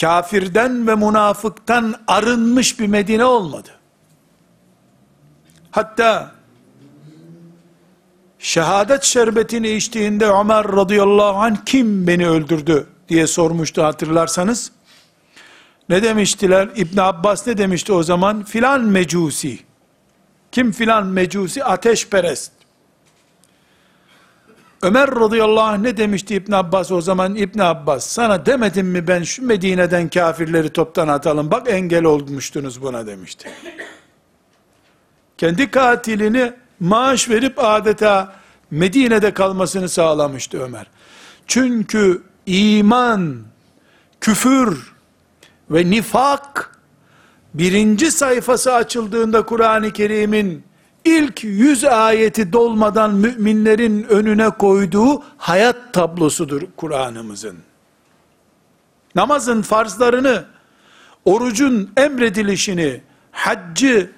Kafirden 0.00 0.86
ve 0.86 0.94
münafıktan 0.94 1.94
arınmış 2.06 2.80
bir 2.80 2.86
Medine 2.86 3.24
olmadı. 3.24 3.70
Hatta 5.70 6.32
şehadet 8.38 9.02
şerbetini 9.04 9.70
içtiğinde 9.70 10.26
Ömer 10.26 10.64
radıyallahu 10.68 11.38
anh 11.38 11.56
kim 11.66 12.06
beni 12.06 12.28
öldürdü 12.28 12.86
diye 13.08 13.26
sormuştu 13.26 13.84
hatırlarsanız. 13.84 14.72
Ne 15.88 16.02
demiştiler? 16.02 16.68
İbn 16.76 17.00
Abbas 17.00 17.46
ne 17.46 17.58
demişti 17.58 17.92
o 17.92 18.02
zaman? 18.02 18.44
Filan 18.44 18.80
mecusi. 18.80 19.58
Kim 20.52 20.72
filan 20.72 21.06
mecusi? 21.06 21.64
Ateşperest. 21.64 22.57
Ömer 24.82 25.10
radıyallahu 25.10 25.64
anh 25.64 25.78
ne 25.78 25.96
demişti 25.96 26.34
İbn 26.34 26.52
Abbas 26.52 26.92
o 26.92 27.00
zaman? 27.00 27.34
İbn 27.34 27.58
Abbas 27.58 28.06
sana 28.06 28.46
demedim 28.46 28.86
mi 28.86 29.08
ben 29.08 29.22
şu 29.22 29.46
Medine'den 29.46 30.08
kafirleri 30.08 30.70
toptan 30.70 31.08
atalım. 31.08 31.50
Bak 31.50 31.70
engel 31.70 32.04
olmuştunuz 32.04 32.82
buna 32.82 33.06
demişti. 33.06 33.50
Kendi 35.38 35.70
katilini 35.70 36.52
maaş 36.80 37.30
verip 37.30 37.54
adeta 37.56 38.34
Medine'de 38.70 39.34
kalmasını 39.34 39.88
sağlamıştı 39.88 40.58
Ömer. 40.62 40.86
Çünkü 41.46 42.22
iman, 42.46 43.36
küfür 44.20 44.92
ve 45.70 45.90
nifak 45.90 46.78
birinci 47.54 48.10
sayfası 48.10 48.74
açıldığında 48.74 49.42
Kur'an-ı 49.46 49.92
Kerim'in 49.92 50.67
ilk 51.04 51.44
yüz 51.44 51.84
ayeti 51.84 52.52
dolmadan 52.52 53.14
müminlerin 53.14 54.02
önüne 54.02 54.50
koyduğu 54.50 55.22
hayat 55.36 55.76
tablosudur 55.92 56.62
Kur'an'ımızın. 56.76 57.56
Namazın 59.14 59.62
farzlarını, 59.62 60.44
orucun 61.24 61.90
emredilişini, 61.96 63.00
haccı 63.32 64.10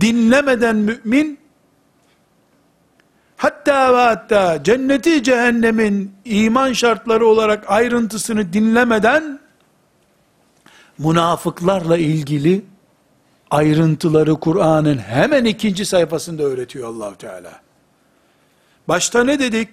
dinlemeden 0.00 0.76
mümin, 0.76 1.38
hatta 3.36 3.94
ve 3.94 4.00
hatta 4.00 4.62
cenneti 4.62 5.22
cehennemin 5.22 6.14
iman 6.24 6.72
şartları 6.72 7.26
olarak 7.26 7.70
ayrıntısını 7.70 8.52
dinlemeden, 8.52 9.40
münafıklarla 10.98 11.96
ilgili 11.98 12.64
ayrıntıları 13.50 14.34
Kur'an'ın 14.34 14.98
hemen 14.98 15.44
ikinci 15.44 15.86
sayfasında 15.86 16.42
öğretiyor 16.42 16.88
allah 16.88 17.14
Teala. 17.14 17.60
Başta 18.88 19.24
ne 19.24 19.38
dedik? 19.38 19.68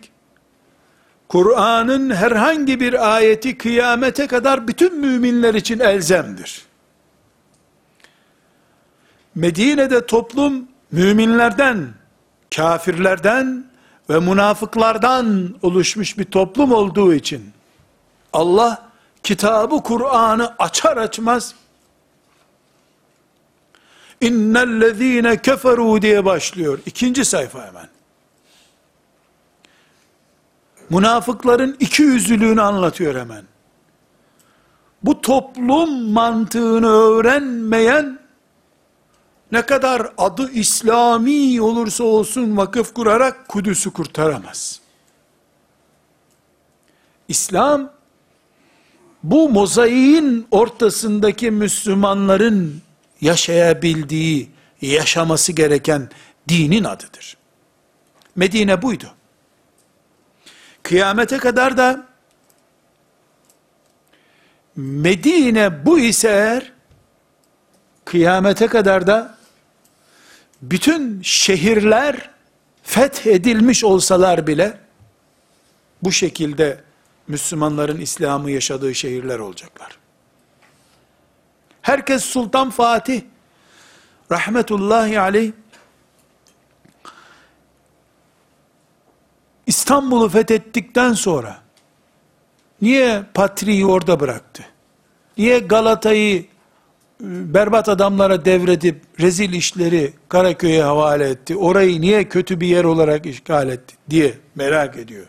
Kur'an'ın 1.27 2.09
herhangi 2.09 2.79
bir 2.79 3.15
ayeti 3.15 3.57
kıyamete 3.57 4.27
kadar 4.27 4.67
bütün 4.67 4.99
müminler 4.99 5.53
için 5.53 5.79
elzemdir. 5.79 6.65
Medine'de 9.35 10.05
toplum 10.05 10.67
müminlerden, 10.91 11.87
kafirlerden 12.55 13.65
ve 14.09 14.19
münafıklardan 14.19 15.55
oluşmuş 15.61 16.17
bir 16.17 16.23
toplum 16.23 16.71
olduğu 16.71 17.13
için 17.13 17.51
Allah 18.33 18.89
kitabı 19.23 19.83
Kur'an'ı 19.83 20.55
açar 20.59 20.97
açmaz 20.97 21.55
innellezine 24.21 25.41
keferu 25.41 26.01
diye 26.01 26.25
başlıyor. 26.25 26.79
İkinci 26.85 27.25
sayfa 27.25 27.67
hemen. 27.67 27.87
Münafıkların 30.89 31.77
iki 31.79 32.03
yüzlülüğünü 32.03 32.61
anlatıyor 32.61 33.15
hemen. 33.15 33.43
Bu 35.03 35.21
toplum 35.21 36.11
mantığını 36.11 36.87
öğrenmeyen 36.87 38.19
ne 39.51 39.61
kadar 39.61 40.11
adı 40.17 40.51
İslami 40.51 41.61
olursa 41.61 42.03
olsun 42.03 42.57
vakıf 42.57 42.93
kurarak 42.93 43.47
Kudüs'ü 43.47 43.91
kurtaramaz. 43.91 44.81
İslam 47.27 47.91
bu 49.23 49.49
mozaiğin 49.49 50.47
ortasındaki 50.51 51.51
Müslümanların 51.51 52.81
yaşayabildiği, 53.21 54.49
yaşaması 54.81 55.51
gereken 55.51 56.09
dinin 56.47 56.83
adıdır. 56.83 57.37
Medine 58.35 58.81
buydu. 58.81 59.13
Kıyamete 60.83 61.37
kadar 61.37 61.77
da 61.77 62.11
Medine 64.75 65.85
bu 65.85 65.99
ise 65.99 66.27
eğer 66.27 66.71
kıyamete 68.05 68.67
kadar 68.67 69.07
da 69.07 69.37
bütün 70.61 71.21
şehirler 71.21 72.29
fethedilmiş 72.83 73.83
olsalar 73.83 74.47
bile 74.47 74.77
bu 76.03 76.11
şekilde 76.11 76.81
Müslümanların 77.27 78.01
İslam'ı 78.01 78.51
yaşadığı 78.51 78.95
şehirler 78.95 79.39
olacaklar. 79.39 80.00
Herkes 81.81 82.23
Sultan 82.23 82.69
Fatih 82.69 83.21
rahmetullahi 84.31 85.19
aleyh 85.19 85.51
İstanbul'u 89.67 90.29
fethettikten 90.29 91.13
sonra 91.13 91.57
niye 92.81 93.23
Patriği 93.33 93.85
orada 93.85 94.19
bıraktı? 94.19 94.63
Niye 95.37 95.59
Galata'yı 95.59 96.39
e, 96.39 96.45
berbat 97.53 97.89
adamlara 97.89 98.45
devredip 98.45 99.01
rezil 99.19 99.53
işleri 99.53 100.13
Karaköy'e 100.29 100.81
havale 100.81 101.29
etti? 101.29 101.55
Orayı 101.55 102.01
niye 102.01 102.29
kötü 102.29 102.59
bir 102.59 102.67
yer 102.67 102.83
olarak 102.83 103.25
işgal 103.25 103.69
etti 103.69 103.95
diye 104.09 104.37
merak 104.55 104.97
ediyor. 104.97 105.25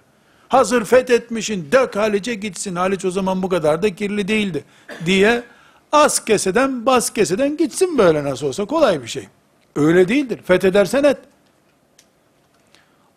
Hazır 0.49 0.85
fethetmişin 0.85 1.69
dök 1.73 1.97
Haliç'e 1.97 2.35
gitsin. 2.35 2.77
Haliç 2.77 3.05
o 3.05 3.11
zaman 3.11 3.43
bu 3.43 3.49
kadar 3.49 3.83
da 3.83 3.95
kirli 3.95 4.29
değildi 4.29 4.65
diye 5.07 5.43
az 5.93 6.25
keseden 6.25 6.87
bas 6.87 7.11
keseden 7.11 7.57
gitsin 7.57 7.99
böyle 7.99 8.25
nasıl 8.25 8.47
olsa 8.47 8.65
kolay 8.65 9.03
bir 9.03 9.09
şey. 9.09 9.29
Öyle 9.77 10.09
değildir. 10.09 10.41
Fethedersen 10.45 11.05
et. 11.05 11.19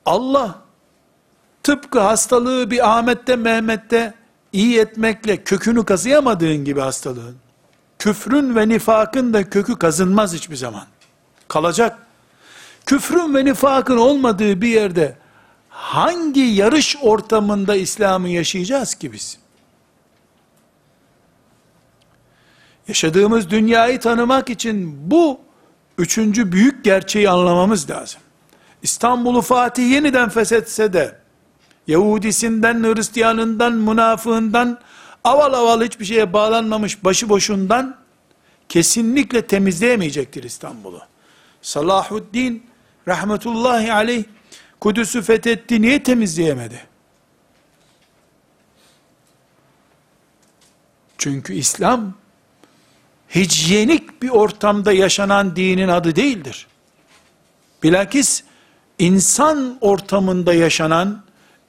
Allah 0.05 0.55
tıpkı 1.63 1.99
hastalığı 1.99 2.71
bir 2.71 2.89
Ahmet'te 2.89 3.35
Mehmet'te 3.35 4.13
iyi 4.53 4.79
etmekle 4.79 5.43
kökünü 5.43 5.85
kazıyamadığın 5.85 6.65
gibi 6.65 6.79
hastalığın, 6.79 7.35
küfrün 7.99 8.55
ve 8.55 8.69
nifakın 8.69 9.33
da 9.33 9.49
kökü 9.49 9.79
kazınmaz 9.79 10.33
hiçbir 10.33 10.55
zaman. 10.55 10.83
Kalacak. 11.47 11.97
Küfrün 12.85 13.35
ve 13.35 13.45
nifakın 13.45 13.97
olmadığı 13.97 14.61
bir 14.61 14.67
yerde 14.67 15.17
hangi 15.69 16.41
yarış 16.41 16.97
ortamında 17.01 17.75
İslam'ı 17.75 18.29
yaşayacağız 18.29 18.95
ki 18.95 19.13
biz? 19.13 19.44
Yaşadığımız 22.87 23.49
dünyayı 23.49 23.99
tanımak 23.99 24.49
için 24.49 25.11
bu 25.11 25.39
üçüncü 25.97 26.51
büyük 26.51 26.83
gerçeği 26.83 27.29
anlamamız 27.29 27.89
lazım. 27.89 28.21
İstanbul'u 28.83 29.41
Fatih 29.41 29.91
yeniden 29.91 30.29
feshetse 30.29 30.93
de, 30.93 31.19
Yahudisinden, 31.87 32.83
Hristiyanından, 32.83 33.73
münafığından, 33.73 34.79
aval 35.23 35.53
aval 35.53 35.81
hiçbir 35.81 36.05
şeye 36.05 36.33
bağlanmamış 36.33 37.03
başıboşundan, 37.03 37.97
kesinlikle 38.69 39.47
temizleyemeyecektir 39.47 40.43
İstanbul'u. 40.43 41.01
Salahuddin, 41.61 42.65
rahmetullahi 43.07 43.93
aleyh, 43.93 44.23
Kudüs'ü 44.79 45.21
fethetti, 45.21 45.81
niye 45.81 46.03
temizleyemedi? 46.03 46.81
Çünkü 51.17 51.53
İslam, 51.53 52.13
hijyenik 53.35 54.21
bir 54.21 54.29
ortamda 54.29 54.91
yaşanan 54.91 55.55
dinin 55.55 55.87
adı 55.87 56.15
değildir. 56.15 56.67
Bilakis 57.83 58.43
insan 58.99 59.77
ortamında 59.81 60.53
yaşanan, 60.53 61.23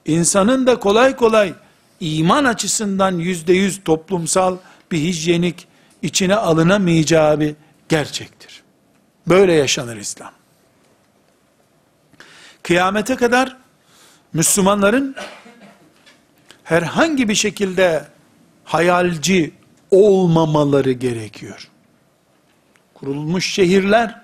insanın 0.05 0.67
da 0.67 0.79
kolay 0.79 1.15
kolay 1.15 1.53
iman 1.99 2.45
açısından 2.45 3.17
yüzde 3.17 3.53
yüz 3.53 3.83
toplumsal 3.83 4.57
bir 4.91 4.97
hijyenik 4.97 5.67
içine 6.01 6.35
alınamayacağı 6.35 7.39
bir 7.39 7.55
gerçektir. 7.89 8.63
Böyle 9.27 9.53
yaşanır 9.53 9.97
İslam. 9.97 10.31
Kıyamete 12.63 13.15
kadar 13.15 13.57
Müslümanların 14.33 15.15
herhangi 16.63 17.29
bir 17.29 17.35
şekilde 17.35 18.05
hayalci 18.63 19.51
olmamaları 19.91 20.91
gerekiyor. 20.91 21.69
Kurulmuş 22.93 23.53
şehirler, 23.53 24.21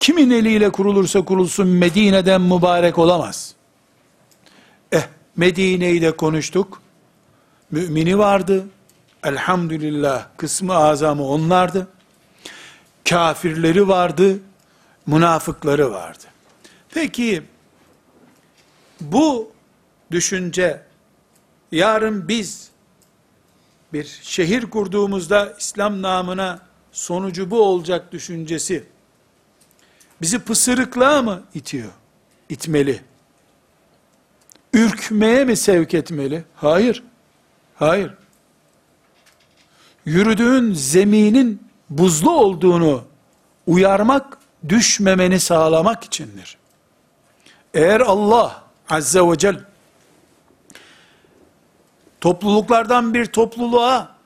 kimin 0.00 0.30
eliyle 0.30 0.70
kurulursa 0.70 1.24
kurulsun 1.24 1.68
Medine'den 1.68 2.40
mübarek 2.40 2.98
olamaz. 2.98 3.54
Eh, 4.92 5.02
Medine'yi 5.36 6.02
de 6.02 6.16
konuştuk. 6.16 6.82
Mümini 7.70 8.18
vardı. 8.18 8.66
Elhamdülillah 9.24 10.26
kısmı 10.36 10.74
azamı 10.74 11.28
onlardı. 11.28 11.88
Kafirleri 13.08 13.88
vardı. 13.88 14.38
Münafıkları 15.06 15.92
vardı. 15.92 16.24
Peki, 16.88 17.42
bu 19.00 19.50
düşünce, 20.10 20.82
yarın 21.72 22.28
biz, 22.28 22.70
bir 23.96 24.20
şehir 24.22 24.70
kurduğumuzda 24.70 25.54
İslam 25.58 26.02
namına 26.02 26.58
sonucu 26.92 27.50
bu 27.50 27.62
olacak 27.62 28.12
düşüncesi 28.12 28.84
bizi 30.22 30.38
pısırıklığa 30.38 31.22
mı 31.22 31.42
itiyor? 31.54 31.90
İtmeli. 32.48 33.00
Ürkmeye 34.72 35.44
mi 35.44 35.56
sevk 35.56 35.94
etmeli? 35.94 36.44
Hayır. 36.56 37.02
Hayır. 37.76 38.14
Yürüdüğün 40.04 40.72
zeminin 40.72 41.62
buzlu 41.90 42.30
olduğunu 42.30 43.04
uyarmak, 43.66 44.38
düşmemeni 44.68 45.40
sağlamak 45.40 46.04
içindir. 46.04 46.58
Eğer 47.74 48.00
Allah 48.00 48.62
Azze 48.88 49.20
ve 49.20 49.38
Celle 49.38 49.58
topluluklardan 52.20 53.14
bir 53.14 53.26
topluluğa 53.26 54.16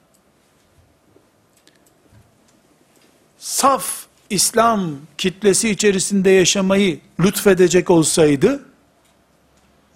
saf 3.39 4.07
İslam 4.31 4.91
kitlesi 5.19 5.71
içerisinde 5.71 6.31
yaşamayı 6.31 7.01
lütfedecek 7.21 7.91
olsaydı, 7.91 8.65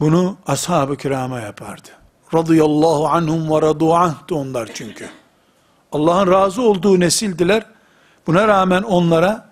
bunu 0.01 0.37
ashab-ı 0.47 0.97
kirama 0.97 1.41
yapardı. 1.41 1.89
Radıyallahu 2.35 3.09
anhum 3.09 3.51
ve 3.51 3.63
radu 3.63 3.91
onlar 4.31 4.71
çünkü. 4.75 5.11
Allah'ın 5.93 6.33
razı 6.33 6.63
olduğu 6.63 7.01
nesildiler. 7.01 7.67
Buna 8.27 8.49
rağmen 8.49 8.83
onlara 8.83 9.49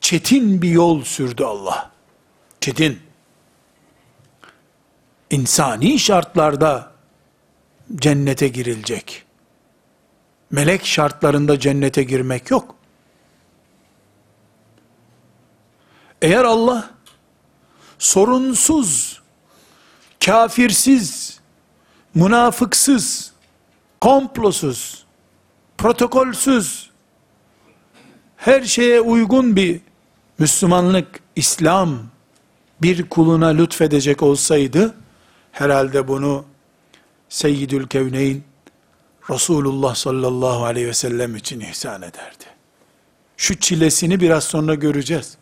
çetin 0.00 0.62
bir 0.62 0.68
yol 0.68 1.04
sürdü 1.04 1.44
Allah. 1.44 1.90
Çetin. 2.60 2.98
İnsani 5.30 5.98
şartlarda 5.98 6.93
cennete 7.96 8.48
girilecek. 8.48 9.24
Melek 10.50 10.86
şartlarında 10.86 11.58
cennete 11.60 12.02
girmek 12.02 12.50
yok. 12.50 12.74
Eğer 16.22 16.44
Allah 16.44 16.90
sorunsuz, 17.98 19.22
kafirsiz, 20.24 21.40
münafıksız, 22.14 23.32
komplosuz, 24.00 25.04
protokolsüz, 25.78 26.90
her 28.36 28.62
şeye 28.62 29.00
uygun 29.00 29.56
bir 29.56 29.80
Müslümanlık, 30.38 31.20
İslam 31.36 31.98
bir 32.82 33.08
kuluna 33.08 33.46
lütfedecek 33.46 34.22
olsaydı, 34.22 34.94
herhalde 35.52 36.08
bunu 36.08 36.44
Seyyidül 37.29 37.87
Kevneyn, 37.87 38.43
Resulullah 39.29 39.95
sallallahu 39.95 40.65
aleyhi 40.65 40.87
ve 40.87 40.93
sellem 40.93 41.35
için 41.35 41.59
ihsan 41.59 42.01
ederdi. 42.01 42.45
Şu 43.37 43.59
çilesini 43.59 44.19
biraz 44.19 44.43
sonra 44.43 44.75
göreceğiz. 44.75 45.37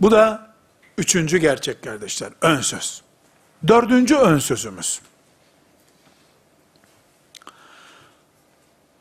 Bu 0.00 0.10
da 0.10 0.52
üçüncü 0.98 1.38
gerçek 1.38 1.82
kardeşler, 1.82 2.30
ön 2.40 2.60
söz. 2.60 3.02
Dördüncü 3.68 4.14
ön 4.14 4.38
sözümüz. 4.38 5.00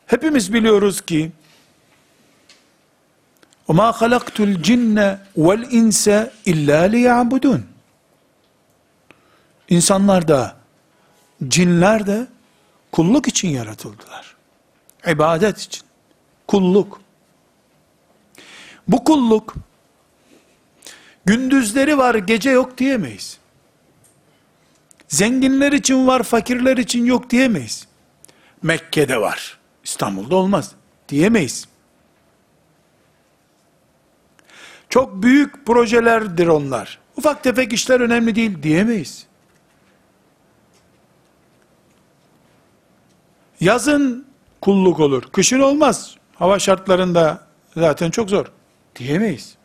Hepimiz 0.05 0.53
biliyoruz 0.53 1.01
ki 1.01 1.31
وَمَا 3.67 3.91
خَلَقْتُ 3.91 4.37
الْجِنَّ 4.49 5.17
وَالْاِنْسَ 5.37 6.29
اِلَّا 6.45 6.79
لِيَعْبُدُونَ 6.93 7.61
İnsanlar 9.69 10.27
da, 10.27 10.55
cinler 11.48 12.06
de 12.06 12.26
kulluk 12.92 13.28
için 13.28 13.48
yaratıldılar. 13.48 14.36
İbadet 15.06 15.58
için. 15.58 15.82
Kulluk. 16.48 17.00
Bu 18.88 19.04
kulluk, 19.04 19.54
gündüzleri 21.24 21.98
var, 21.98 22.14
gece 22.14 22.50
yok 22.50 22.78
diyemeyiz. 22.78 23.38
Zenginler 25.08 25.72
için 25.72 26.06
var, 26.06 26.22
fakirler 26.22 26.76
için 26.76 27.04
yok 27.04 27.30
diyemeyiz. 27.30 27.86
Mekke'de 28.62 29.20
var, 29.20 29.58
İstanbul'da 29.84 30.36
olmaz 30.36 30.72
diyemeyiz. 31.08 31.68
Çok 34.88 35.22
büyük 35.22 35.66
projelerdir 35.66 36.46
onlar. 36.46 36.98
Ufak 37.16 37.42
tefek 37.42 37.72
işler 37.72 38.00
önemli 38.00 38.34
değil 38.34 38.62
diyemeyiz. 38.62 39.26
Yazın 43.60 44.26
kulluk 44.60 45.00
olur, 45.00 45.22
kışın 45.32 45.60
olmaz. 45.60 46.16
Hava 46.34 46.58
şartlarında 46.58 47.46
zaten 47.76 48.10
çok 48.10 48.30
zor 48.30 48.46
diyemeyiz. 48.96 49.56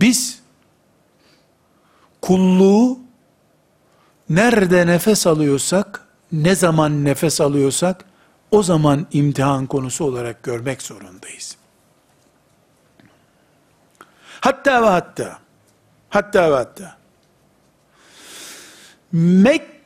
Biz 0.00 0.42
kulluğu 2.22 2.98
nerede 4.30 4.86
nefes 4.86 5.26
alıyorsak, 5.26 6.08
ne 6.32 6.54
zaman 6.54 7.04
nefes 7.04 7.40
alıyorsak, 7.40 8.04
o 8.50 8.62
zaman 8.62 9.06
imtihan 9.12 9.66
konusu 9.66 10.04
olarak 10.04 10.42
görmek 10.42 10.82
zorundayız. 10.82 11.56
Hatta 14.40 14.82
ve 14.82 14.86
hatta, 14.86 15.38
hatta 16.08 16.50
ve 16.50 16.54
hatta, 16.54 16.96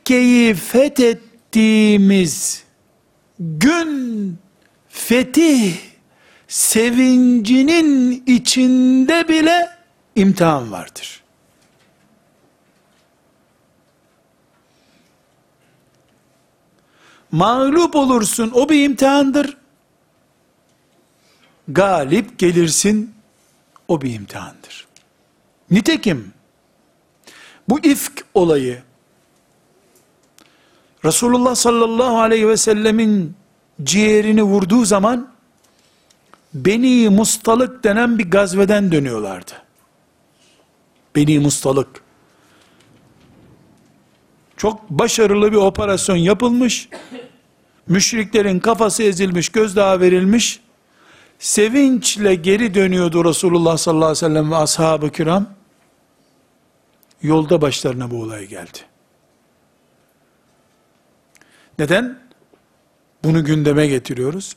Mekke'yi 0.01 0.53
fethettiğimiz 0.53 2.63
gün 3.39 4.37
fetih 4.89 5.75
sevincinin 6.47 8.23
içinde 8.27 9.27
bile 9.27 9.69
imtihan 10.15 10.71
vardır. 10.71 11.23
Mağlup 17.31 17.95
olursun 17.95 18.51
o 18.53 18.69
bir 18.69 18.83
imtihandır. 18.83 19.57
Galip 21.67 22.39
gelirsin 22.39 23.15
o 23.87 24.01
bir 24.01 24.13
imtihandır. 24.13 24.87
Nitekim 25.71 26.33
bu 27.69 27.79
ifk 27.79 28.25
olayı 28.33 28.83
Resulullah 31.05 31.55
sallallahu 31.55 32.19
aleyhi 32.19 32.47
ve 32.47 32.57
sellemin 32.57 33.35
ciğerini 33.83 34.43
vurduğu 34.43 34.85
zaman 34.85 35.31
Beni 36.53 37.09
Mustalık 37.09 37.83
denen 37.83 38.19
bir 38.19 38.31
gazveden 38.31 38.91
dönüyorlardı. 38.91 39.51
Beni 41.15 41.39
Mustalık. 41.39 41.87
Çok 44.57 44.89
başarılı 44.89 45.51
bir 45.51 45.57
operasyon 45.57 46.15
yapılmış. 46.15 46.89
Müşriklerin 47.87 48.59
kafası 48.59 49.03
ezilmiş, 49.03 49.49
gözdağı 49.49 49.99
verilmiş. 49.99 50.59
Sevinçle 51.39 52.35
geri 52.35 52.73
dönüyordu 52.73 53.25
Resulullah 53.25 53.77
sallallahu 53.77 54.05
aleyhi 54.05 54.25
ve 54.25 54.29
sellem 54.29 54.51
ve 54.51 54.55
ashab-ı 54.55 55.11
kiram. 55.11 55.49
Yolda 57.21 57.61
başlarına 57.61 58.11
bu 58.11 58.21
olay 58.21 58.45
geldi. 58.45 58.90
Neden? 61.81 62.15
Bunu 63.23 63.45
gündeme 63.45 63.87
getiriyoruz. 63.87 64.55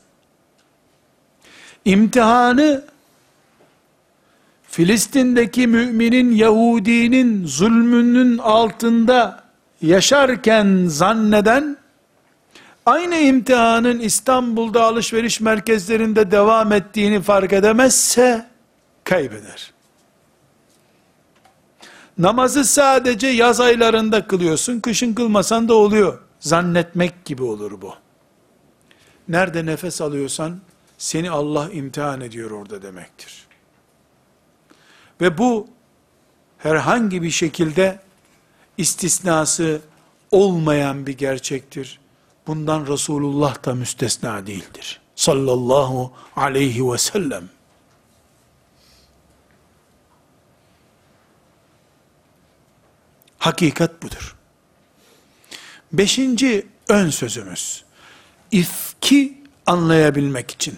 İmtihanı 1.85 2.83
Filistin'deki 4.63 5.67
müminin 5.67 6.31
Yahudinin 6.31 7.45
zulmünün 7.45 8.37
altında 8.37 9.43
yaşarken 9.81 10.85
zanneden 10.87 11.77
aynı 12.85 13.15
imtihanın 13.15 13.99
İstanbul'da 13.99 14.83
alışveriş 14.83 15.41
merkezlerinde 15.41 16.31
devam 16.31 16.71
ettiğini 16.71 17.21
fark 17.21 17.53
edemezse 17.53 18.45
kaybeder. 19.03 19.73
Namazı 22.17 22.65
sadece 22.65 23.27
yaz 23.27 23.59
aylarında 23.59 24.27
kılıyorsun, 24.27 24.79
kışın 24.79 25.13
kılmasan 25.13 25.67
da 25.67 25.73
oluyor. 25.73 26.24
Zannetmek 26.39 27.25
gibi 27.25 27.43
olur 27.43 27.81
bu. 27.81 27.93
Nerede 29.27 29.65
nefes 29.65 30.01
alıyorsan, 30.01 30.61
seni 30.97 31.31
Allah 31.31 31.71
imtihan 31.71 32.21
ediyor 32.21 32.51
orada 32.51 32.81
demektir. 32.81 33.47
Ve 35.21 35.37
bu, 35.37 35.67
herhangi 36.57 37.21
bir 37.21 37.31
şekilde, 37.31 37.99
istisnası 38.77 39.81
olmayan 40.31 41.07
bir 41.07 41.17
gerçektir. 41.17 41.99
Bundan 42.47 42.87
Resulullah 42.87 43.65
da 43.65 43.75
müstesna 43.75 44.47
değildir. 44.47 45.01
Sallallahu 45.15 46.13
aleyhi 46.35 46.91
ve 46.91 46.97
sellem. 46.97 47.49
Hakikat 53.39 54.03
budur. 54.03 54.34
Beşinci 55.97 56.65
ön 56.89 57.09
sözümüz, 57.09 57.83
ifki 58.51 59.37
anlayabilmek 59.65 60.51
için. 60.51 60.75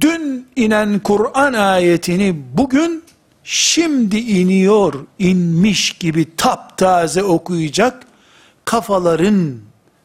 Dün 0.00 0.48
inen 0.56 0.98
Kur'an 0.98 1.52
ayetini 1.52 2.42
bugün 2.54 3.04
şimdi 3.44 4.18
iniyor, 4.18 4.94
inmiş 5.18 5.92
gibi 5.92 6.36
taptaze 6.36 7.22
okuyacak 7.22 8.06
kafaların 8.64 9.58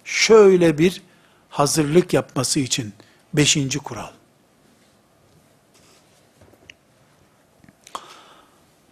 şöyle 0.04 0.78
bir 0.78 1.02
hazırlık 1.50 2.14
yapması 2.14 2.60
için 2.60 2.94
beşinci 3.34 3.80
kural. 3.80 4.12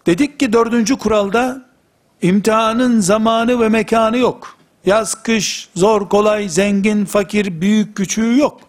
Dedik 0.05 0.39
ki 0.39 0.53
dördüncü 0.53 0.97
kuralda 0.97 1.65
imtihanın 2.21 2.99
zamanı 2.99 3.59
ve 3.59 3.69
mekanı 3.69 4.17
yok. 4.17 4.54
Yaz, 4.85 5.23
kış, 5.23 5.69
zor, 5.75 6.09
kolay, 6.09 6.49
zengin, 6.49 7.05
fakir, 7.05 7.61
büyük, 7.61 7.97
küçüğü 7.97 8.37
yok. 8.37 8.61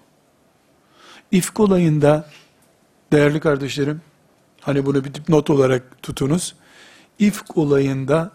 İfk 1.31 1.61
olayında, 1.61 2.31
değerli 3.13 3.41
kardeşlerim, 3.41 4.01
hani 4.61 4.87
bunu 4.87 5.05
bir 5.05 5.13
not 5.29 5.51
olarak 5.51 6.03
tutunuz, 6.03 6.55
İfk 7.19 7.57
olayında, 7.57 8.33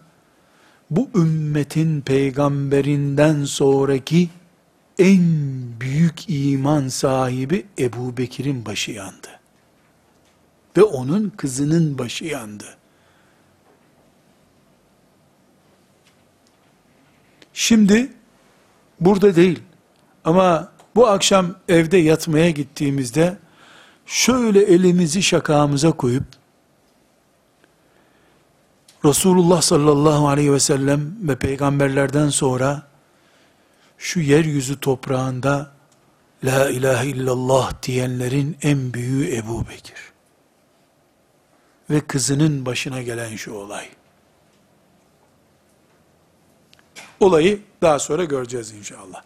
bu 0.90 1.10
ümmetin 1.16 2.02
peygamberinden 2.02 3.44
sonraki, 3.44 4.30
en 5.00 5.24
büyük 5.80 6.30
iman 6.30 6.88
sahibi 6.88 7.66
Ebu 7.80 8.18
Bekir'in 8.18 8.66
başı 8.66 8.92
yandı. 8.92 9.28
Ve 10.78 10.84
onun 10.84 11.30
kızının 11.30 11.98
başı 11.98 12.26
yandı. 12.26 12.78
Şimdi 17.54 18.12
burada 19.00 19.36
değil 19.36 19.60
ama 20.26 20.72
bu 20.96 21.08
akşam 21.08 21.56
evde 21.68 21.98
yatmaya 21.98 22.50
gittiğimizde 22.50 23.38
şöyle 24.06 24.62
elimizi 24.62 25.24
şakağımıza 25.24 25.92
koyup 25.92 26.24
Resulullah 29.06 29.62
sallallahu 29.62 30.28
aleyhi 30.28 30.54
ve 30.54 30.60
sellem 30.60 31.16
ve 31.28 31.36
peygamberlerden 31.36 32.30
sonra 32.30 32.84
şu 33.98 34.20
yeryüzü 34.20 34.80
toprağında 34.80 35.72
La 36.44 36.70
ilahe 36.70 37.08
illallah 37.08 37.84
diyenlerin 37.84 38.58
en 38.62 38.94
büyüğü 38.94 39.36
Ebu 39.36 39.68
Bekir. 39.70 40.12
Ve 41.90 42.02
kızının 42.02 42.66
başına 42.66 43.02
gelen 43.02 43.36
şu 43.36 43.54
olay. 43.54 43.90
Olayı 47.22 47.62
daha 47.82 48.00
sonra 48.00 48.24
göreceğiz 48.24 48.72
inşallah. 48.72 49.24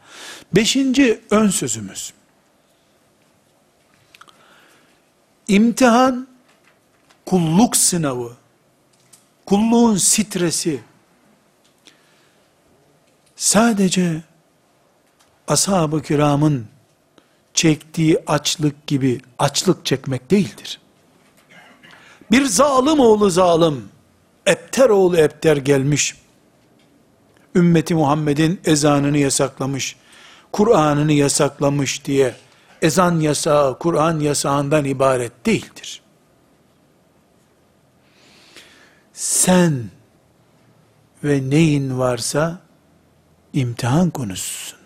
Beşinci 0.56 1.22
ön 1.32 1.50
sözümüz. 1.50 2.14
İmtihan, 5.48 6.28
kulluk 7.26 7.78
sınavı, 7.78 8.34
kulluğun 9.46 9.98
stresi, 9.98 10.80
sadece 13.36 14.22
ashab-ı 15.48 16.02
kiramın 16.02 16.68
çektiği 17.54 18.18
açlık 18.28 18.88
gibi 18.88 19.22
açlık 19.40 19.86
çekmek 19.86 20.32
değildir. 20.32 20.82
Bir 22.32 22.46
zalim 22.46 23.00
oğlu 23.00 23.30
zalim, 23.30 23.90
Epter 24.46 24.90
oğlu 24.90 25.18
Epter 25.18 25.58
gelmiş, 25.58 26.16
ümmeti 27.56 27.96
Muhammed'in 27.96 28.62
ezanını 28.66 29.18
yasaklamış, 29.18 29.96
Kur'an'ını 30.52 31.12
yasaklamış 31.12 32.06
diye, 32.06 32.36
ezan 32.82 33.20
yasağı, 33.20 33.80
Kur'an 33.80 34.20
yasağından 34.20 34.86
ibaret 34.86 35.46
değildir. 35.46 36.02
Sen 39.14 39.84
ve 41.24 41.50
neyin 41.50 42.00
varsa, 42.00 42.60
imtihan 43.54 44.10
konususun. 44.10 44.80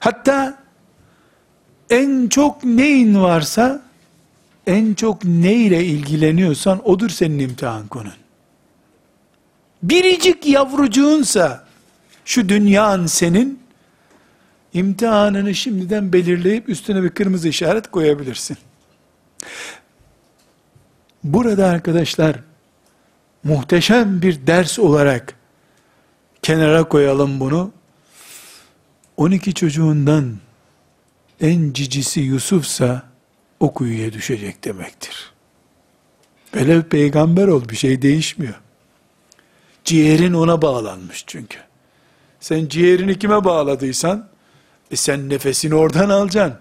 Hatta 0.00 0.64
en 1.90 2.28
çok 2.28 2.64
neyin 2.64 3.22
varsa, 3.22 3.82
en 4.66 4.94
çok 4.94 5.24
neyle 5.24 5.84
ilgileniyorsan 5.84 6.88
odur 6.88 7.10
senin 7.10 7.38
imtihan 7.38 7.88
konun. 7.88 8.23
Biricik 9.84 10.46
yavrucuğunsa 10.46 11.64
şu 12.24 12.48
dünyan 12.48 13.06
senin 13.06 13.62
imtihanını 14.74 15.54
şimdiden 15.54 16.12
belirleyip 16.12 16.68
üstüne 16.68 17.02
bir 17.02 17.10
kırmızı 17.10 17.48
işaret 17.48 17.90
koyabilirsin. 17.90 18.56
Burada 21.24 21.66
arkadaşlar 21.66 22.36
muhteşem 23.44 24.22
bir 24.22 24.46
ders 24.46 24.78
olarak 24.78 25.34
kenara 26.42 26.84
koyalım 26.84 27.40
bunu. 27.40 27.72
12 29.16 29.54
çocuğundan 29.54 30.38
en 31.40 31.72
cicisi 31.72 32.20
Yusuf'sa 32.20 33.02
o 33.60 33.74
kuyuya 33.74 34.12
düşecek 34.12 34.64
demektir. 34.64 35.32
Velev 36.54 36.82
peygamber 36.82 37.48
ol 37.48 37.68
bir 37.68 37.76
şey 37.76 38.02
değişmiyor. 38.02 38.63
Ciğerin 39.84 40.32
ona 40.32 40.62
bağlanmış 40.62 41.24
çünkü. 41.26 41.58
Sen 42.40 42.68
ciğerini 42.68 43.18
kime 43.18 43.44
bağladıysan, 43.44 44.28
e 44.90 44.96
sen 44.96 45.28
nefesini 45.28 45.74
oradan 45.74 46.08
alacaksın. 46.08 46.58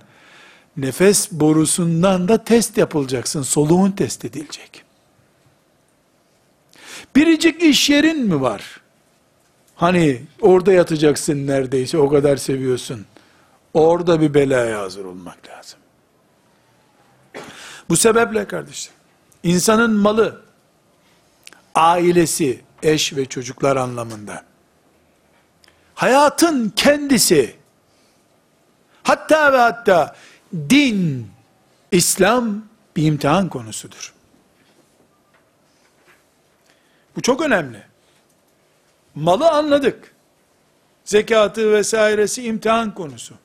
Nefes 0.77 1.31
borusundan 1.31 2.27
da 2.27 2.43
test 2.43 2.77
yapılacaksın. 2.77 3.41
Soluğun 3.41 3.91
test 3.91 4.25
edilecek. 4.25 4.83
Biricik 7.15 7.63
iş 7.63 7.89
yerin 7.89 8.25
mi 8.27 8.41
var? 8.41 8.81
Hani 9.75 10.21
orada 10.41 10.73
yatacaksın 10.73 11.47
neredeyse 11.47 11.97
o 11.97 12.09
kadar 12.09 12.37
seviyorsun. 12.37 13.05
Orada 13.73 14.21
bir 14.21 14.33
belaya 14.33 14.79
hazır 14.79 15.05
olmak 15.05 15.37
lazım. 15.49 15.79
Bu 17.89 17.97
sebeple 17.97 18.47
kardeşler, 18.47 18.93
insanın 19.43 19.91
malı, 19.95 20.41
ailesi, 21.75 22.61
eş 22.83 23.15
ve 23.15 23.25
çocuklar 23.25 23.75
anlamında, 23.75 24.43
hayatın 25.95 26.69
kendisi, 26.69 27.55
hatta 29.03 29.53
ve 29.53 29.57
hatta 29.57 30.15
din, 30.69 31.31
İslam 31.91 32.63
bir 32.95 33.03
imtihan 33.03 33.49
konusudur. 33.49 34.13
Bu 37.15 37.21
çok 37.21 37.41
önemli. 37.41 37.83
Malı 39.15 39.49
anladık. 39.49 40.15
Zekatı 41.05 41.71
vesairesi 41.71 42.43
imtihan 42.43 42.93
konusu. 42.93 43.35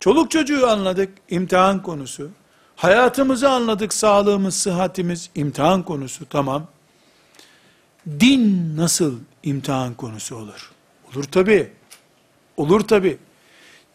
Çoluk 0.00 0.30
çocuğu 0.30 0.68
anladık, 0.68 1.18
imtihan 1.30 1.82
konusu. 1.82 2.30
Hayatımızı 2.76 3.50
anladık, 3.50 3.94
sağlığımız, 3.94 4.54
sıhhatimiz 4.54 5.30
imtihan 5.34 5.82
konusu, 5.82 6.28
tamam. 6.28 6.66
Din 8.06 8.76
nasıl 8.76 9.18
imtihan 9.42 9.94
konusu 9.94 10.36
olur? 10.36 10.72
Olur 11.08 11.24
tabi. 11.24 11.72
Olur 12.56 12.80
tabi. 12.80 13.18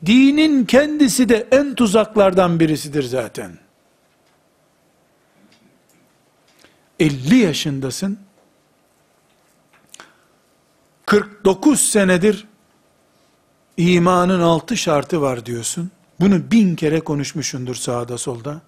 Dinin 0.06 0.66
kendisi 0.66 1.30
de 1.30 1.48
en 1.52 1.76
tuzaklardan 1.76 2.60
birisidir 2.60 3.04
zaten. 3.04 3.58
50 7.00 7.36
yaşındasın, 7.36 8.20
49 11.06 11.82
senedir 11.82 12.48
imanın 13.78 14.40
altı 14.40 14.78
şartı 14.78 15.22
var 15.22 15.46
diyorsun. 15.46 15.92
Bunu 16.20 16.52
bin 16.52 16.76
kere 16.76 17.00
konuşmuşundur 17.00 17.76
sağda 17.76 18.18
solda. 18.18 18.62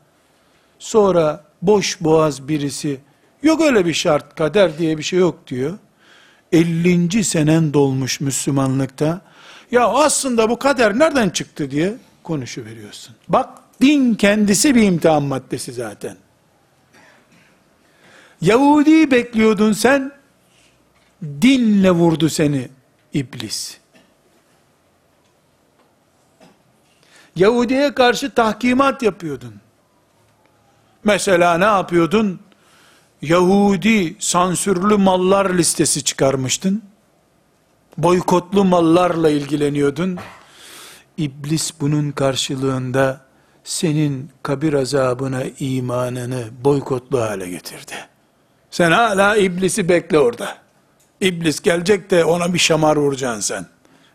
Sonra 0.79 1.45
boş 1.61 2.01
boğaz 2.01 2.47
birisi 2.47 2.99
yok 3.43 3.61
öyle 3.61 3.85
bir 3.85 3.93
şart 3.93 4.35
kader 4.35 4.77
diye 4.77 4.97
bir 4.97 5.03
şey 5.03 5.19
yok 5.19 5.47
diyor. 5.47 5.77
50. 6.51 7.23
senen 7.23 7.73
dolmuş 7.73 8.19
Müslümanlıkta. 8.21 9.21
Ya 9.71 9.87
aslında 9.87 10.49
bu 10.49 10.59
kader 10.59 10.99
nereden 10.99 11.29
çıktı 11.29 11.71
diye 11.71 11.95
konuşu 12.23 12.65
veriyorsun. 12.65 13.15
Bak 13.27 13.49
din 13.81 14.15
kendisi 14.15 14.75
bir 14.75 14.83
imtihan 14.83 15.23
maddesi 15.23 15.73
zaten. 15.73 16.17
Yahudi 18.41 19.11
bekliyordun 19.11 19.73
sen, 19.73 20.11
dinle 21.41 21.91
vurdu 21.91 22.29
seni 22.29 22.69
iblis. 23.13 23.77
Yahudi'ye 27.35 27.93
karşı 27.93 28.33
tahkimat 28.33 29.01
yapıyordun. 29.01 29.55
Mesela 31.03 31.57
ne 31.57 31.65
yapıyordun? 31.65 32.39
Yahudi 33.21 34.15
sansürlü 34.19 34.97
mallar 34.97 35.49
listesi 35.49 36.03
çıkarmıştın. 36.03 36.83
Boykotlu 37.97 38.65
mallarla 38.65 39.29
ilgileniyordun. 39.29 40.17
İblis 41.17 41.73
bunun 41.81 42.11
karşılığında 42.11 43.21
senin 43.63 44.31
kabir 44.43 44.73
azabına 44.73 45.43
imanını 45.59 46.43
boykotlu 46.63 47.21
hale 47.21 47.49
getirdi. 47.49 47.93
Sen 48.71 48.91
hala 48.91 49.35
iblisi 49.35 49.89
bekle 49.89 50.19
orada. 50.19 50.57
İblis 51.21 51.61
gelecek 51.61 52.09
de 52.11 52.25
ona 52.25 52.53
bir 52.53 52.59
şamar 52.59 52.95
vuracaksın 52.95 53.39
sen. 53.39 53.65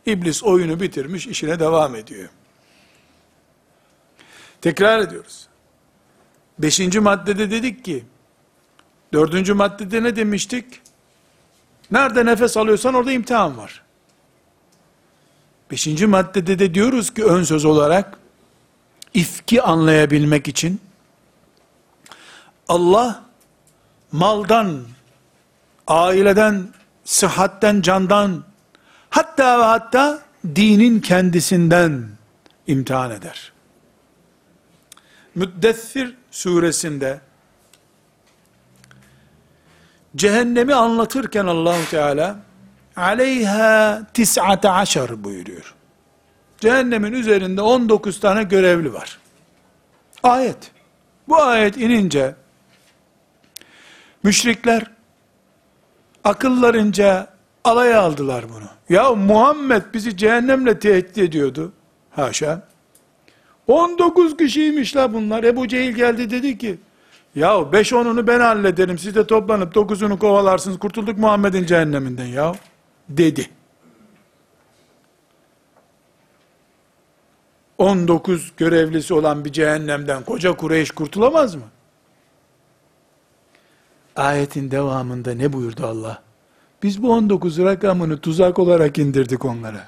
İblis 0.07 0.43
oyunu 0.45 0.81
bitirmiş, 0.81 1.27
işine 1.27 1.61
devam 1.61 1.95
ediyor. 1.95 2.29
Tekrar 4.61 4.99
ediyoruz. 4.99 5.47
Beşinci 6.59 7.01
maddede 7.01 7.51
dedik 7.51 7.85
ki, 7.85 8.05
dördüncü 9.13 9.55
maddede 9.55 10.03
ne 10.03 10.17
demiştik? 10.17 10.83
Nerede 11.91 12.27
nefes 12.27 12.57
alıyorsan 12.57 12.95
orada 12.95 13.13
imtihan 13.13 13.59
var. 13.59 13.83
Beşinci 15.71 16.07
maddede 16.07 16.59
de 16.59 16.75
diyoruz 16.75 17.15
ki 17.15 17.25
ön 17.25 17.45
söz 17.45 17.65
olarak, 17.65 18.19
ifki 19.15 19.63
anlayabilmek 19.63 20.49
için, 20.49 20.81
Allah, 22.69 23.25
maldan, 24.13 24.85
aileden, 25.87 26.69
sıhhatten, 27.05 27.81
candan, 27.81 28.45
hatta 29.11 29.59
ve 29.59 29.65
hatta 29.65 30.23
dinin 30.45 31.01
kendisinden 31.01 32.09
imtihan 32.67 33.11
eder. 33.11 33.53
Müddessir 35.35 36.17
suresinde 36.31 37.21
cehennemi 40.17 40.75
anlatırken 40.75 41.47
Allahu 41.47 41.91
Teala 41.91 42.37
aleyha 42.97 44.03
tis'ate 44.15 44.71
aşar 44.71 45.25
buyuruyor. 45.25 45.75
Cehennemin 46.61 47.13
üzerinde 47.13 47.63
19 47.63 48.21
tane 48.21 48.43
görevli 48.43 48.93
var. 48.93 49.19
Ayet. 50.23 50.71
Bu 51.29 51.43
ayet 51.43 51.77
inince 51.77 52.35
müşrikler 54.23 54.83
akıllarınca 56.25 57.27
alaya 57.65 58.01
aldılar 58.01 58.45
bunu. 58.49 58.69
Ya 58.89 59.15
Muhammed 59.15 59.83
bizi 59.95 60.17
cehennemle 60.17 60.79
tehdit 60.79 61.19
ediyordu. 61.19 61.73
Haşa. 62.11 62.63
19 63.67 64.37
kişiymiş 64.37 64.97
la 64.97 65.13
bunlar. 65.13 65.45
Ebu 65.45 65.69
Cehil 65.69 65.93
geldi 65.93 66.31
dedi 66.31 66.59
ki, 66.59 66.79
ya 67.35 67.73
5 67.73 67.93
onunu 67.93 68.27
ben 68.27 68.41
hallederim. 68.41 68.99
Siz 68.99 69.15
de 69.15 69.27
toplanıp 69.27 69.77
9'unu 69.77 70.19
kovalarsınız. 70.19 70.79
Kurtulduk 70.79 71.19
Muhammed'in 71.19 71.67
cehenneminden 71.67 72.27
ya. 72.27 72.55
Dedi. 73.09 73.51
19 77.79 78.53
görevlisi 78.57 79.15
olan 79.15 79.45
bir 79.45 79.53
cehennemden 79.53 80.25
koca 80.25 80.53
Kureyş 80.53 80.91
kurtulamaz 80.91 81.55
mı? 81.55 81.63
Ayetin 84.17 84.71
devamında 84.71 85.35
ne 85.35 85.53
buyurdu 85.53 85.87
Allah? 85.87 86.23
Biz 86.83 87.03
bu 87.03 87.13
19 87.13 87.59
rakamını 87.59 88.19
tuzak 88.19 88.59
olarak 88.59 88.99
indirdik 88.99 89.45
onlara. 89.45 89.85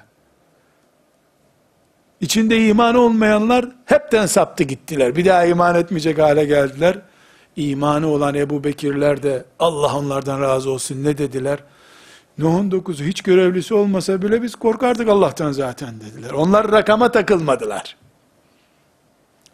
İçinde 2.20 2.66
iman 2.66 2.94
olmayanlar 2.94 3.68
hepten 3.84 4.26
saptı 4.26 4.64
gittiler. 4.64 5.16
Bir 5.16 5.24
daha 5.24 5.44
iman 5.44 5.74
etmeyecek 5.74 6.18
hale 6.18 6.44
geldiler. 6.44 6.98
İmanı 7.56 8.06
olan 8.06 8.34
Ebu 8.34 8.64
Bekirler 8.64 9.22
de 9.22 9.44
Allah 9.58 9.96
onlardan 9.98 10.40
razı 10.40 10.70
olsun 10.70 11.04
ne 11.04 11.18
dediler? 11.18 11.58
Nuh'un 12.38 12.70
dokuzu 12.70 13.04
hiç 13.04 13.22
görevlisi 13.22 13.74
olmasa 13.74 14.22
bile 14.22 14.42
biz 14.42 14.54
korkardık 14.54 15.08
Allah'tan 15.08 15.52
zaten 15.52 16.00
dediler. 16.00 16.30
Onlar 16.30 16.72
rakama 16.72 17.12
takılmadılar. 17.12 17.96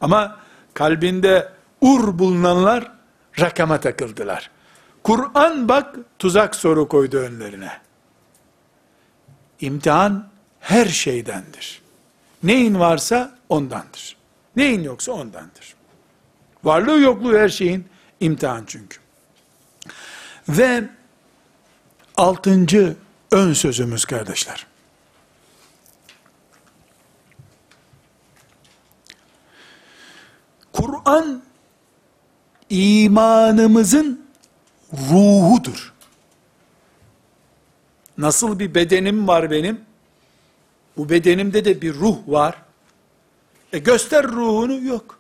Ama 0.01 0.37
kalbinde 0.75 1.49
ur 1.81 2.19
bulunanlar 2.19 2.93
rakama 3.41 3.81
takıldılar. 3.81 4.51
Kur'an 5.03 5.69
bak 5.69 5.97
tuzak 6.19 6.57
soru 6.57 6.89
koydu 6.89 7.17
önlerine. 7.17 7.71
İmtihan 9.61 10.29
her 10.61 10.87
şeydendir. 10.87 11.83
Neyin 12.43 12.81
varsa 12.81 13.39
ondandır. 13.49 14.17
Neyin 14.57 14.83
yoksa 14.83 15.13
ondandır. 15.13 15.78
Varlığı 16.65 17.01
yokluğu 17.01 17.39
her 17.39 17.49
şeyin 17.49 17.85
imtihan 18.21 18.65
çünkü. 18.67 18.99
Ve 20.49 20.89
altıncı 22.17 22.97
ön 23.33 23.53
sözümüz 23.53 24.05
kardeşler. 24.05 24.67
Kur'an 30.73 31.43
imanımızın 32.71 34.27
ruhudur. 34.93 35.93
Nasıl 38.19 38.59
bir 38.59 38.75
bedenim 38.75 39.29
var 39.29 39.51
benim? 39.51 39.81
Bu 40.97 41.09
bedenimde 41.09 41.65
de 41.65 41.83
bir 41.83 41.95
ruh 41.95 42.17
var. 42.27 42.63
E 43.73 43.79
göster 43.79 44.27
ruhunu 44.27 44.85
yok. 44.85 45.18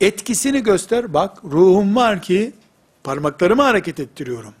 Etkisini 0.00 0.62
göster. 0.62 1.14
Bak 1.14 1.44
ruhum 1.44 1.96
var 1.96 2.22
ki 2.22 2.52
parmaklarımı 3.04 3.62
hareket 3.62 4.00
ettiriyorum. 4.00 4.54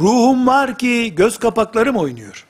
Ruhum 0.00 0.46
var 0.46 0.78
ki 0.78 1.14
göz 1.16 1.38
kapaklarım 1.38 1.96
oynuyor. 1.96 2.46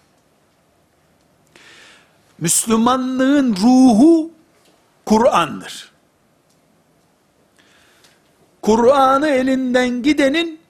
Müslümanlığın 2.39 3.57
ruhu 3.57 4.31
Kur'an'dır. 5.07 5.91
Kur'an'ı 8.63 9.29
elinden 9.29 10.03
gidenin 10.03 10.61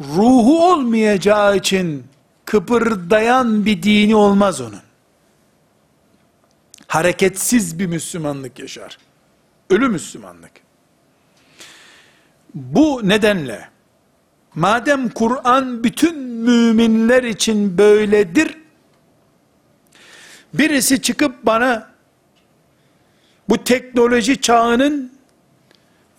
ruhu 0.00 0.72
olmayacağı 0.72 1.56
için 1.56 2.06
kıpırdayan 2.44 3.64
bir 3.64 3.82
dini 3.82 4.16
olmaz 4.16 4.60
onun. 4.60 4.80
Hareketsiz 6.86 7.78
bir 7.78 7.86
Müslümanlık 7.86 8.58
yaşar. 8.58 8.98
Ölü 9.70 9.88
Müslümanlık. 9.88 10.50
Bu 12.54 13.00
nedenle 13.04 13.68
madem 14.54 15.08
Kur'an 15.08 15.84
bütün 15.84 16.18
müminler 16.18 17.22
için 17.22 17.78
böyledir, 17.78 18.58
birisi 20.54 21.02
çıkıp 21.02 21.46
bana 21.46 21.90
bu 23.48 23.64
teknoloji 23.64 24.40
çağının 24.40 25.12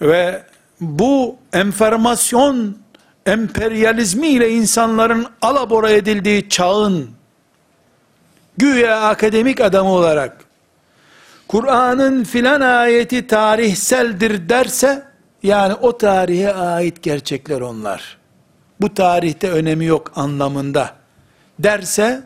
ve 0.02 0.44
bu 0.82 1.38
enformasyon 1.54 2.78
emperyalizmi 3.26 4.28
ile 4.28 4.50
insanların 4.50 5.28
alabora 5.42 5.90
edildiği 5.92 6.50
çağın 6.50 7.10
güya 8.58 9.02
akademik 9.02 9.62
adamı 9.62 9.90
olarak 9.90 10.51
Kur'an'ın 11.52 12.24
filan 12.24 12.62
ayeti 12.62 13.28
tarihseldir 13.28 14.50
derse 14.50 15.08
yani 15.44 15.74
o 15.74 15.98
tarihe 15.98 16.54
ait 16.54 17.04
gerçekler 17.04 17.62
onlar. 17.62 18.18
Bu 18.82 18.94
tarihte 18.94 19.52
önemi 19.52 19.86
yok 19.86 20.12
anlamında 20.16 20.96
derse 21.60 22.24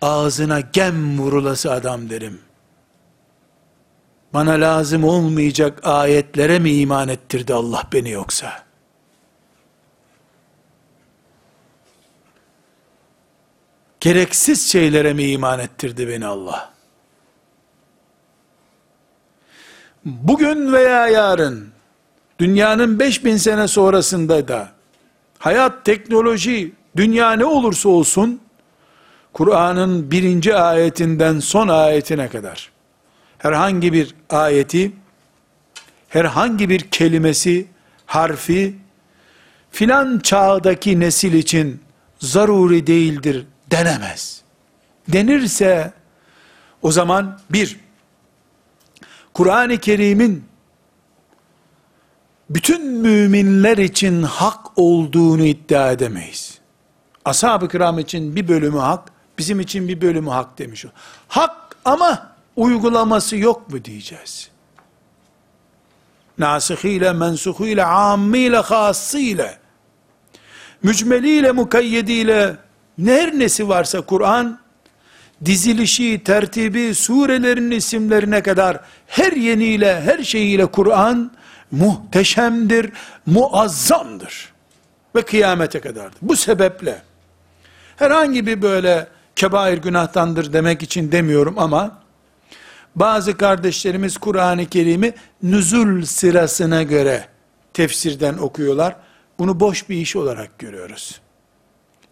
ağzına 0.00 0.60
gem 0.60 1.18
vurulası 1.18 1.72
adam 1.72 2.10
derim. 2.10 2.40
Bana 4.34 4.52
lazım 4.52 5.04
olmayacak 5.04 5.80
ayetlere 5.82 6.58
mi 6.58 6.70
iman 6.70 7.08
ettirdi 7.08 7.54
Allah 7.54 7.82
beni 7.92 8.10
yoksa? 8.10 8.64
Gereksiz 14.00 14.72
şeylere 14.72 15.12
mi 15.12 15.24
iman 15.24 15.58
ettirdi 15.58 16.08
beni 16.08 16.26
Allah? 16.26 16.71
Bugün 20.04 20.72
veya 20.72 21.08
yarın, 21.08 21.68
dünyanın 22.38 22.98
5000 22.98 23.36
sene 23.36 23.68
sonrasında 23.68 24.48
da, 24.48 24.72
hayat, 25.38 25.84
teknoloji, 25.84 26.72
dünya 26.96 27.32
ne 27.32 27.44
olursa 27.44 27.88
olsun, 27.88 28.40
Kur'an'ın 29.32 30.10
birinci 30.10 30.56
ayetinden 30.56 31.38
son 31.38 31.68
ayetine 31.68 32.28
kadar, 32.28 32.70
herhangi 33.38 33.92
bir 33.92 34.14
ayeti, 34.30 34.92
herhangi 36.08 36.68
bir 36.68 36.80
kelimesi, 36.80 37.66
harfi, 38.06 38.74
filan 39.70 40.18
çağdaki 40.18 41.00
nesil 41.00 41.32
için 41.32 41.80
zaruri 42.18 42.86
değildir 42.86 43.46
denemez. 43.70 44.42
Denirse, 45.08 45.92
o 46.82 46.92
zaman 46.92 47.38
bir, 47.50 47.81
Kur'an-ı 49.34 49.78
Kerim'in 49.78 50.44
bütün 52.50 52.86
müminler 52.86 53.78
için 53.78 54.22
hak 54.22 54.78
olduğunu 54.78 55.44
iddia 55.44 55.92
edemeyiz. 55.92 56.58
Ashab-ı 57.24 57.68
kiram 57.68 57.98
için 57.98 58.36
bir 58.36 58.48
bölümü 58.48 58.78
hak, 58.78 59.12
bizim 59.38 59.60
için 59.60 59.88
bir 59.88 60.00
bölümü 60.00 60.30
hak 60.30 60.58
demiş 60.58 60.86
o. 60.86 60.88
Hak 61.28 61.76
ama 61.84 62.32
uygulaması 62.56 63.36
yok 63.36 63.70
mu 63.70 63.84
diyeceğiz. 63.84 64.50
Nasihiyle, 66.38 67.12
mensuhiyle, 67.12 67.84
ammiyle, 67.84 68.56
hassıyla, 68.56 69.54
mücmeliyle, 70.82 71.52
mukayyediyle, 71.52 72.56
her 73.04 73.38
nesi 73.38 73.68
varsa 73.68 74.00
Kur'an, 74.00 74.61
dizilişi, 75.44 76.24
tertibi, 76.24 76.94
surelerin 76.94 77.70
isimlerine 77.70 78.42
kadar 78.42 78.80
her 79.06 79.32
yeniyle, 79.32 80.00
her 80.00 80.22
şeyiyle 80.22 80.66
Kur'an 80.66 81.32
muhteşemdir, 81.70 82.92
muazzamdır. 83.26 84.52
Ve 85.14 85.22
kıyamete 85.22 85.80
kadardır. 85.80 86.18
Bu 86.22 86.36
sebeple 86.36 87.02
herhangi 87.96 88.46
bir 88.46 88.62
böyle 88.62 89.06
kebair 89.36 89.78
günahtandır 89.78 90.52
demek 90.52 90.82
için 90.82 91.12
demiyorum 91.12 91.58
ama 91.58 92.02
bazı 92.96 93.36
kardeşlerimiz 93.36 94.18
Kur'an-ı 94.18 94.66
Kerim'i 94.66 95.14
nüzul 95.42 96.02
sırasına 96.02 96.82
göre 96.82 97.28
tefsirden 97.74 98.38
okuyorlar. 98.38 98.96
Bunu 99.38 99.60
boş 99.60 99.88
bir 99.88 99.96
iş 99.96 100.16
olarak 100.16 100.58
görüyoruz. 100.58 101.20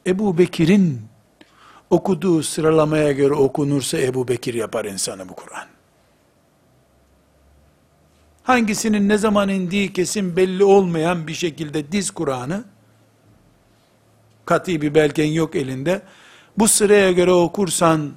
Ebu 0.07 0.39
Bekir'in 0.39 1.10
okuduğu 1.91 2.43
sıralamaya 2.43 3.13
göre 3.13 3.35
okunursa 3.35 3.99
Ebu 3.99 4.29
Bekir 4.29 4.55
yapar 4.55 4.85
insanı 4.85 5.29
bu 5.29 5.35
Kur'an. 5.35 5.67
Hangisinin 8.43 9.09
ne 9.09 9.19
zaman 9.19 9.49
indiği 9.49 9.93
kesin 9.93 10.37
belli 10.37 10.65
olmayan 10.65 11.27
bir 11.27 11.35
şekilde 11.35 11.93
diz 11.93 12.11
Kur'an'ı, 12.11 12.65
kat'i 14.45 14.83
bir 14.83 14.95
belgen 14.95 15.27
yok 15.27 15.57
elinde, 15.57 16.03
bu 16.59 16.69
sıraya 16.69 17.13
göre 17.13 17.33
okursan, 17.33 18.13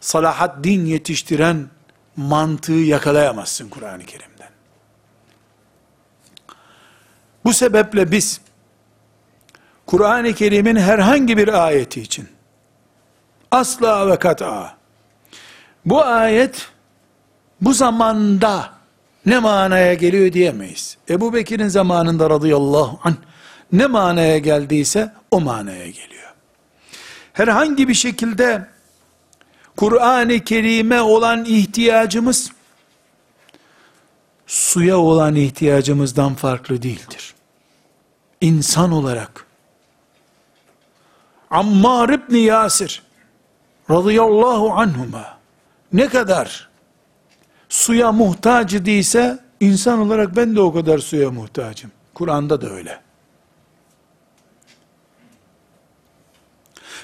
salahat 0.00 0.64
din 0.64 0.86
yetiştiren 0.86 1.66
mantığı 2.16 2.72
yakalayamazsın 2.72 3.68
Kur'an-ı 3.68 4.04
Kerim'den. 4.04 4.50
Bu 7.44 7.52
sebeple 7.52 8.10
biz, 8.10 8.40
Kur'an-ı 9.86 10.34
Kerim'in 10.34 10.76
herhangi 10.76 11.36
bir 11.36 11.66
ayeti 11.66 12.00
için, 12.00 12.28
asla 13.54 14.10
ve 14.10 14.18
kat'a, 14.18 14.76
bu 15.84 16.04
ayet, 16.04 16.68
bu 17.60 17.74
zamanda, 17.74 18.70
ne 19.26 19.38
manaya 19.38 19.94
geliyor 19.94 20.32
diyemeyiz. 20.32 20.96
Ebu 21.08 21.34
Bekir'in 21.34 21.68
zamanında 21.68 22.30
radıyallahu 22.30 23.00
anh, 23.04 23.16
ne 23.72 23.86
manaya 23.86 24.38
geldiyse, 24.38 25.12
o 25.30 25.40
manaya 25.40 25.86
geliyor. 25.86 26.34
Herhangi 27.32 27.88
bir 27.88 27.94
şekilde, 27.94 28.68
Kur'an-ı 29.76 30.40
Kerim'e 30.40 31.00
olan 31.00 31.44
ihtiyacımız, 31.44 32.50
suya 34.46 34.98
olan 34.98 35.34
ihtiyacımızdan 35.34 36.34
farklı 36.34 36.82
değildir. 36.82 37.34
İnsan 38.40 38.92
olarak, 38.92 39.46
Ammar 41.50 42.08
İbni 42.08 42.38
Yasir, 42.38 43.02
radıyallahu 43.90 44.72
anhuma, 44.72 45.38
ne 45.92 46.08
kadar 46.08 46.68
suya 47.68 48.12
muhtaç 48.12 48.72
idiyse, 48.72 49.38
insan 49.60 49.98
olarak 49.98 50.36
ben 50.36 50.56
de 50.56 50.60
o 50.60 50.72
kadar 50.72 50.98
suya 50.98 51.30
muhtacım. 51.30 51.90
Kur'an'da 52.14 52.60
da 52.60 52.70
öyle. 52.70 53.00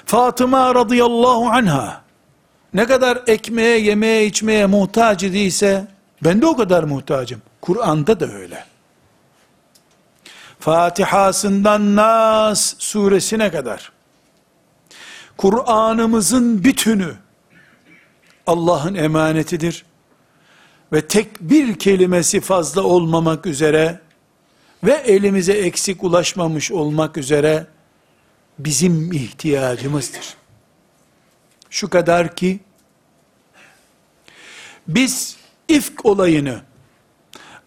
Fatıma 0.05 0.75
radıyallahu 0.75 1.49
anha, 1.49 2.01
ne 2.73 2.85
kadar 2.85 3.19
ekmeğe, 3.27 3.79
yemeğe, 3.79 4.25
içmeye 4.25 4.65
muhtaç 4.65 5.23
idiyse, 5.23 5.87
ben 6.23 6.41
de 6.41 6.45
o 6.45 6.57
kadar 6.57 6.83
muhtacım. 6.83 7.41
Kur'an'da 7.61 8.19
da 8.19 8.25
öyle. 8.25 8.65
Fatihasından 10.59 11.95
Nas 11.95 12.75
suresine 12.77 13.51
kadar, 13.51 13.91
Kur'an'ımızın 15.37 16.63
bütünü, 16.63 17.15
Allah'ın 18.47 18.95
emanetidir. 18.95 19.85
Ve 20.93 21.07
tek 21.07 21.41
bir 21.41 21.79
kelimesi 21.79 22.41
fazla 22.41 22.83
olmamak 22.83 23.45
üzere, 23.45 23.99
ve 24.83 24.93
elimize 24.93 25.53
eksik 25.53 26.03
ulaşmamış 26.03 26.71
olmak 26.71 27.17
üzere, 27.17 27.67
bizim 28.59 29.11
ihtiyacımızdır. 29.11 30.35
Şu 31.69 31.89
kadar 31.89 32.35
ki, 32.35 32.59
biz 34.87 35.37
ifk 35.67 36.05
olayını, 36.05 36.61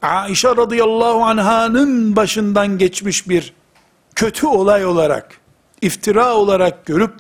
Aişe 0.03 0.49
radıyallahu 0.49 1.25
anhanın 1.25 2.17
başından 2.17 2.79
geçmiş 2.79 3.29
bir 3.29 3.55
kötü 4.15 4.47
olay 4.47 4.87
olarak, 4.87 5.41
iftira 5.81 6.35
olarak 6.35 6.87
görüp, 6.87 7.15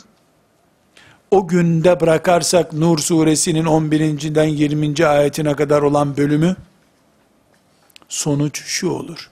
o 1.34 1.48
günde 1.48 2.00
bırakarsak 2.00 2.72
Nur 2.72 2.98
suresinin 2.98 3.64
11.den 3.64 4.44
20. 4.44 5.06
ayetine 5.06 5.56
kadar 5.56 5.82
olan 5.82 6.16
bölümü, 6.16 6.56
sonuç 8.08 8.62
şu 8.64 8.90
olur. 8.90 9.30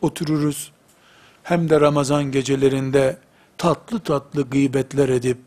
Otururuz, 0.00 0.72
hem 1.42 1.70
de 1.70 1.80
Ramazan 1.80 2.24
gecelerinde 2.24 3.18
tatlı 3.58 4.00
tatlı 4.00 4.50
gıybetler 4.50 5.08
edip, 5.08 5.38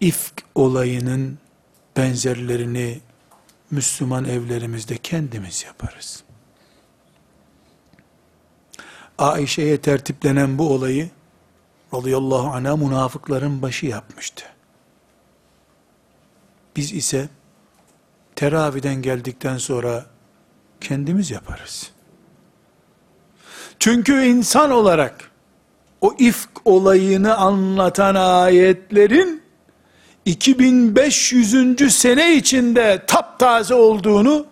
ifk 0.00 0.42
olayının 0.54 1.38
benzerlerini 1.96 3.00
Müslüman 3.70 4.24
evlerimizde 4.24 4.96
kendimiz 4.96 5.64
yaparız. 5.64 6.22
Aişe'ye 9.18 9.80
tertiplenen 9.80 10.58
bu 10.58 10.70
olayı 10.70 11.10
radıyallahu 11.94 12.48
anh'a 12.48 12.76
münafıkların 12.76 13.62
başı 13.62 13.86
yapmıştı. 13.86 14.44
Biz 16.76 16.92
ise 16.92 17.28
teraviden 18.36 18.94
geldikten 18.94 19.58
sonra 19.58 20.06
kendimiz 20.80 21.30
yaparız. 21.30 21.90
Çünkü 23.78 24.24
insan 24.24 24.70
olarak 24.70 25.30
o 26.00 26.14
ifk 26.18 26.50
olayını 26.64 27.36
anlatan 27.36 28.14
ayetlerin 28.14 29.42
2500. 30.24 31.94
sene 31.94 32.36
içinde 32.36 33.04
taptaze 33.06 33.74
olduğunu 33.74 34.46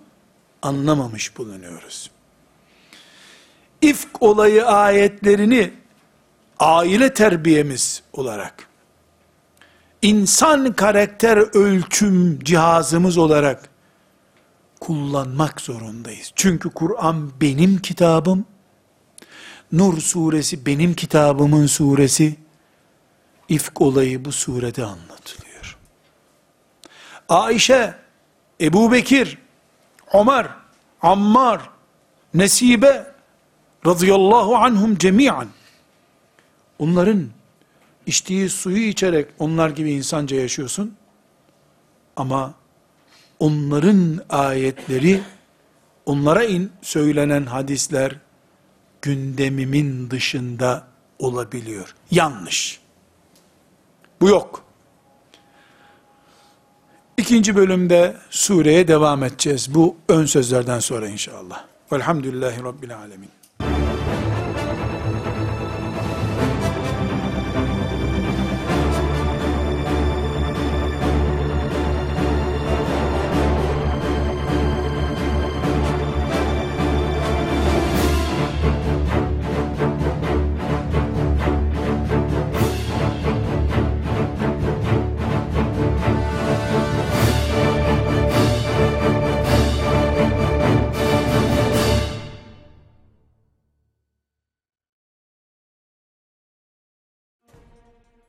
anlamamış 0.62 1.38
bulunuyoruz. 1.38 2.10
İfk 3.82 4.22
olayı 4.22 4.66
ayetlerini 4.66 5.72
aile 6.60 7.14
terbiyemiz 7.14 8.02
olarak, 8.12 8.68
insan 10.02 10.72
karakter 10.72 11.36
ölçüm 11.36 12.38
cihazımız 12.44 13.18
olarak 13.18 13.68
kullanmak 14.80 15.60
zorundayız. 15.60 16.32
Çünkü 16.34 16.70
Kur'an 16.70 17.30
benim 17.40 17.78
kitabım, 17.78 18.44
Nur 19.72 20.00
suresi 20.00 20.66
benim 20.66 20.94
kitabımın 20.94 21.66
suresi, 21.66 22.36
ifk 23.48 23.80
olayı 23.80 24.24
bu 24.24 24.32
surede 24.32 24.84
anlatılıyor. 24.84 25.78
Ayşe, 27.28 27.94
Ebu 28.60 28.92
Bekir, 28.92 29.38
Ömer, 30.14 30.46
Ammar, 31.02 31.70
Nesibe, 32.34 33.14
radıyallahu 33.86 34.56
anhum 34.56 34.98
cemiyen, 34.98 35.48
onların 36.78 37.26
içtiği 38.06 38.50
suyu 38.50 38.82
içerek 38.88 39.28
onlar 39.38 39.70
gibi 39.70 39.92
insanca 39.92 40.36
yaşıyorsun, 40.36 40.96
ama 42.16 42.54
onların 43.38 44.20
ayetleri, 44.30 45.20
onlara 46.06 46.44
in, 46.44 46.72
söylenen 46.82 47.46
hadisler, 47.46 48.16
gündemimin 49.02 50.10
dışında 50.10 50.86
olabiliyor. 51.18 51.94
Yanlış. 52.10 52.80
Bu 54.20 54.28
yok. 54.28 54.64
İkinci 57.16 57.56
bölümde 57.56 58.16
sureye 58.30 58.88
devam 58.88 59.24
edeceğiz. 59.24 59.74
Bu 59.74 59.96
ön 60.08 60.26
sözlerden 60.26 60.78
sonra 60.78 61.08
inşallah. 61.08 61.64
Velhamdülillahi 61.92 62.62
Rabbil 62.62 62.96
Alemin. 62.96 63.37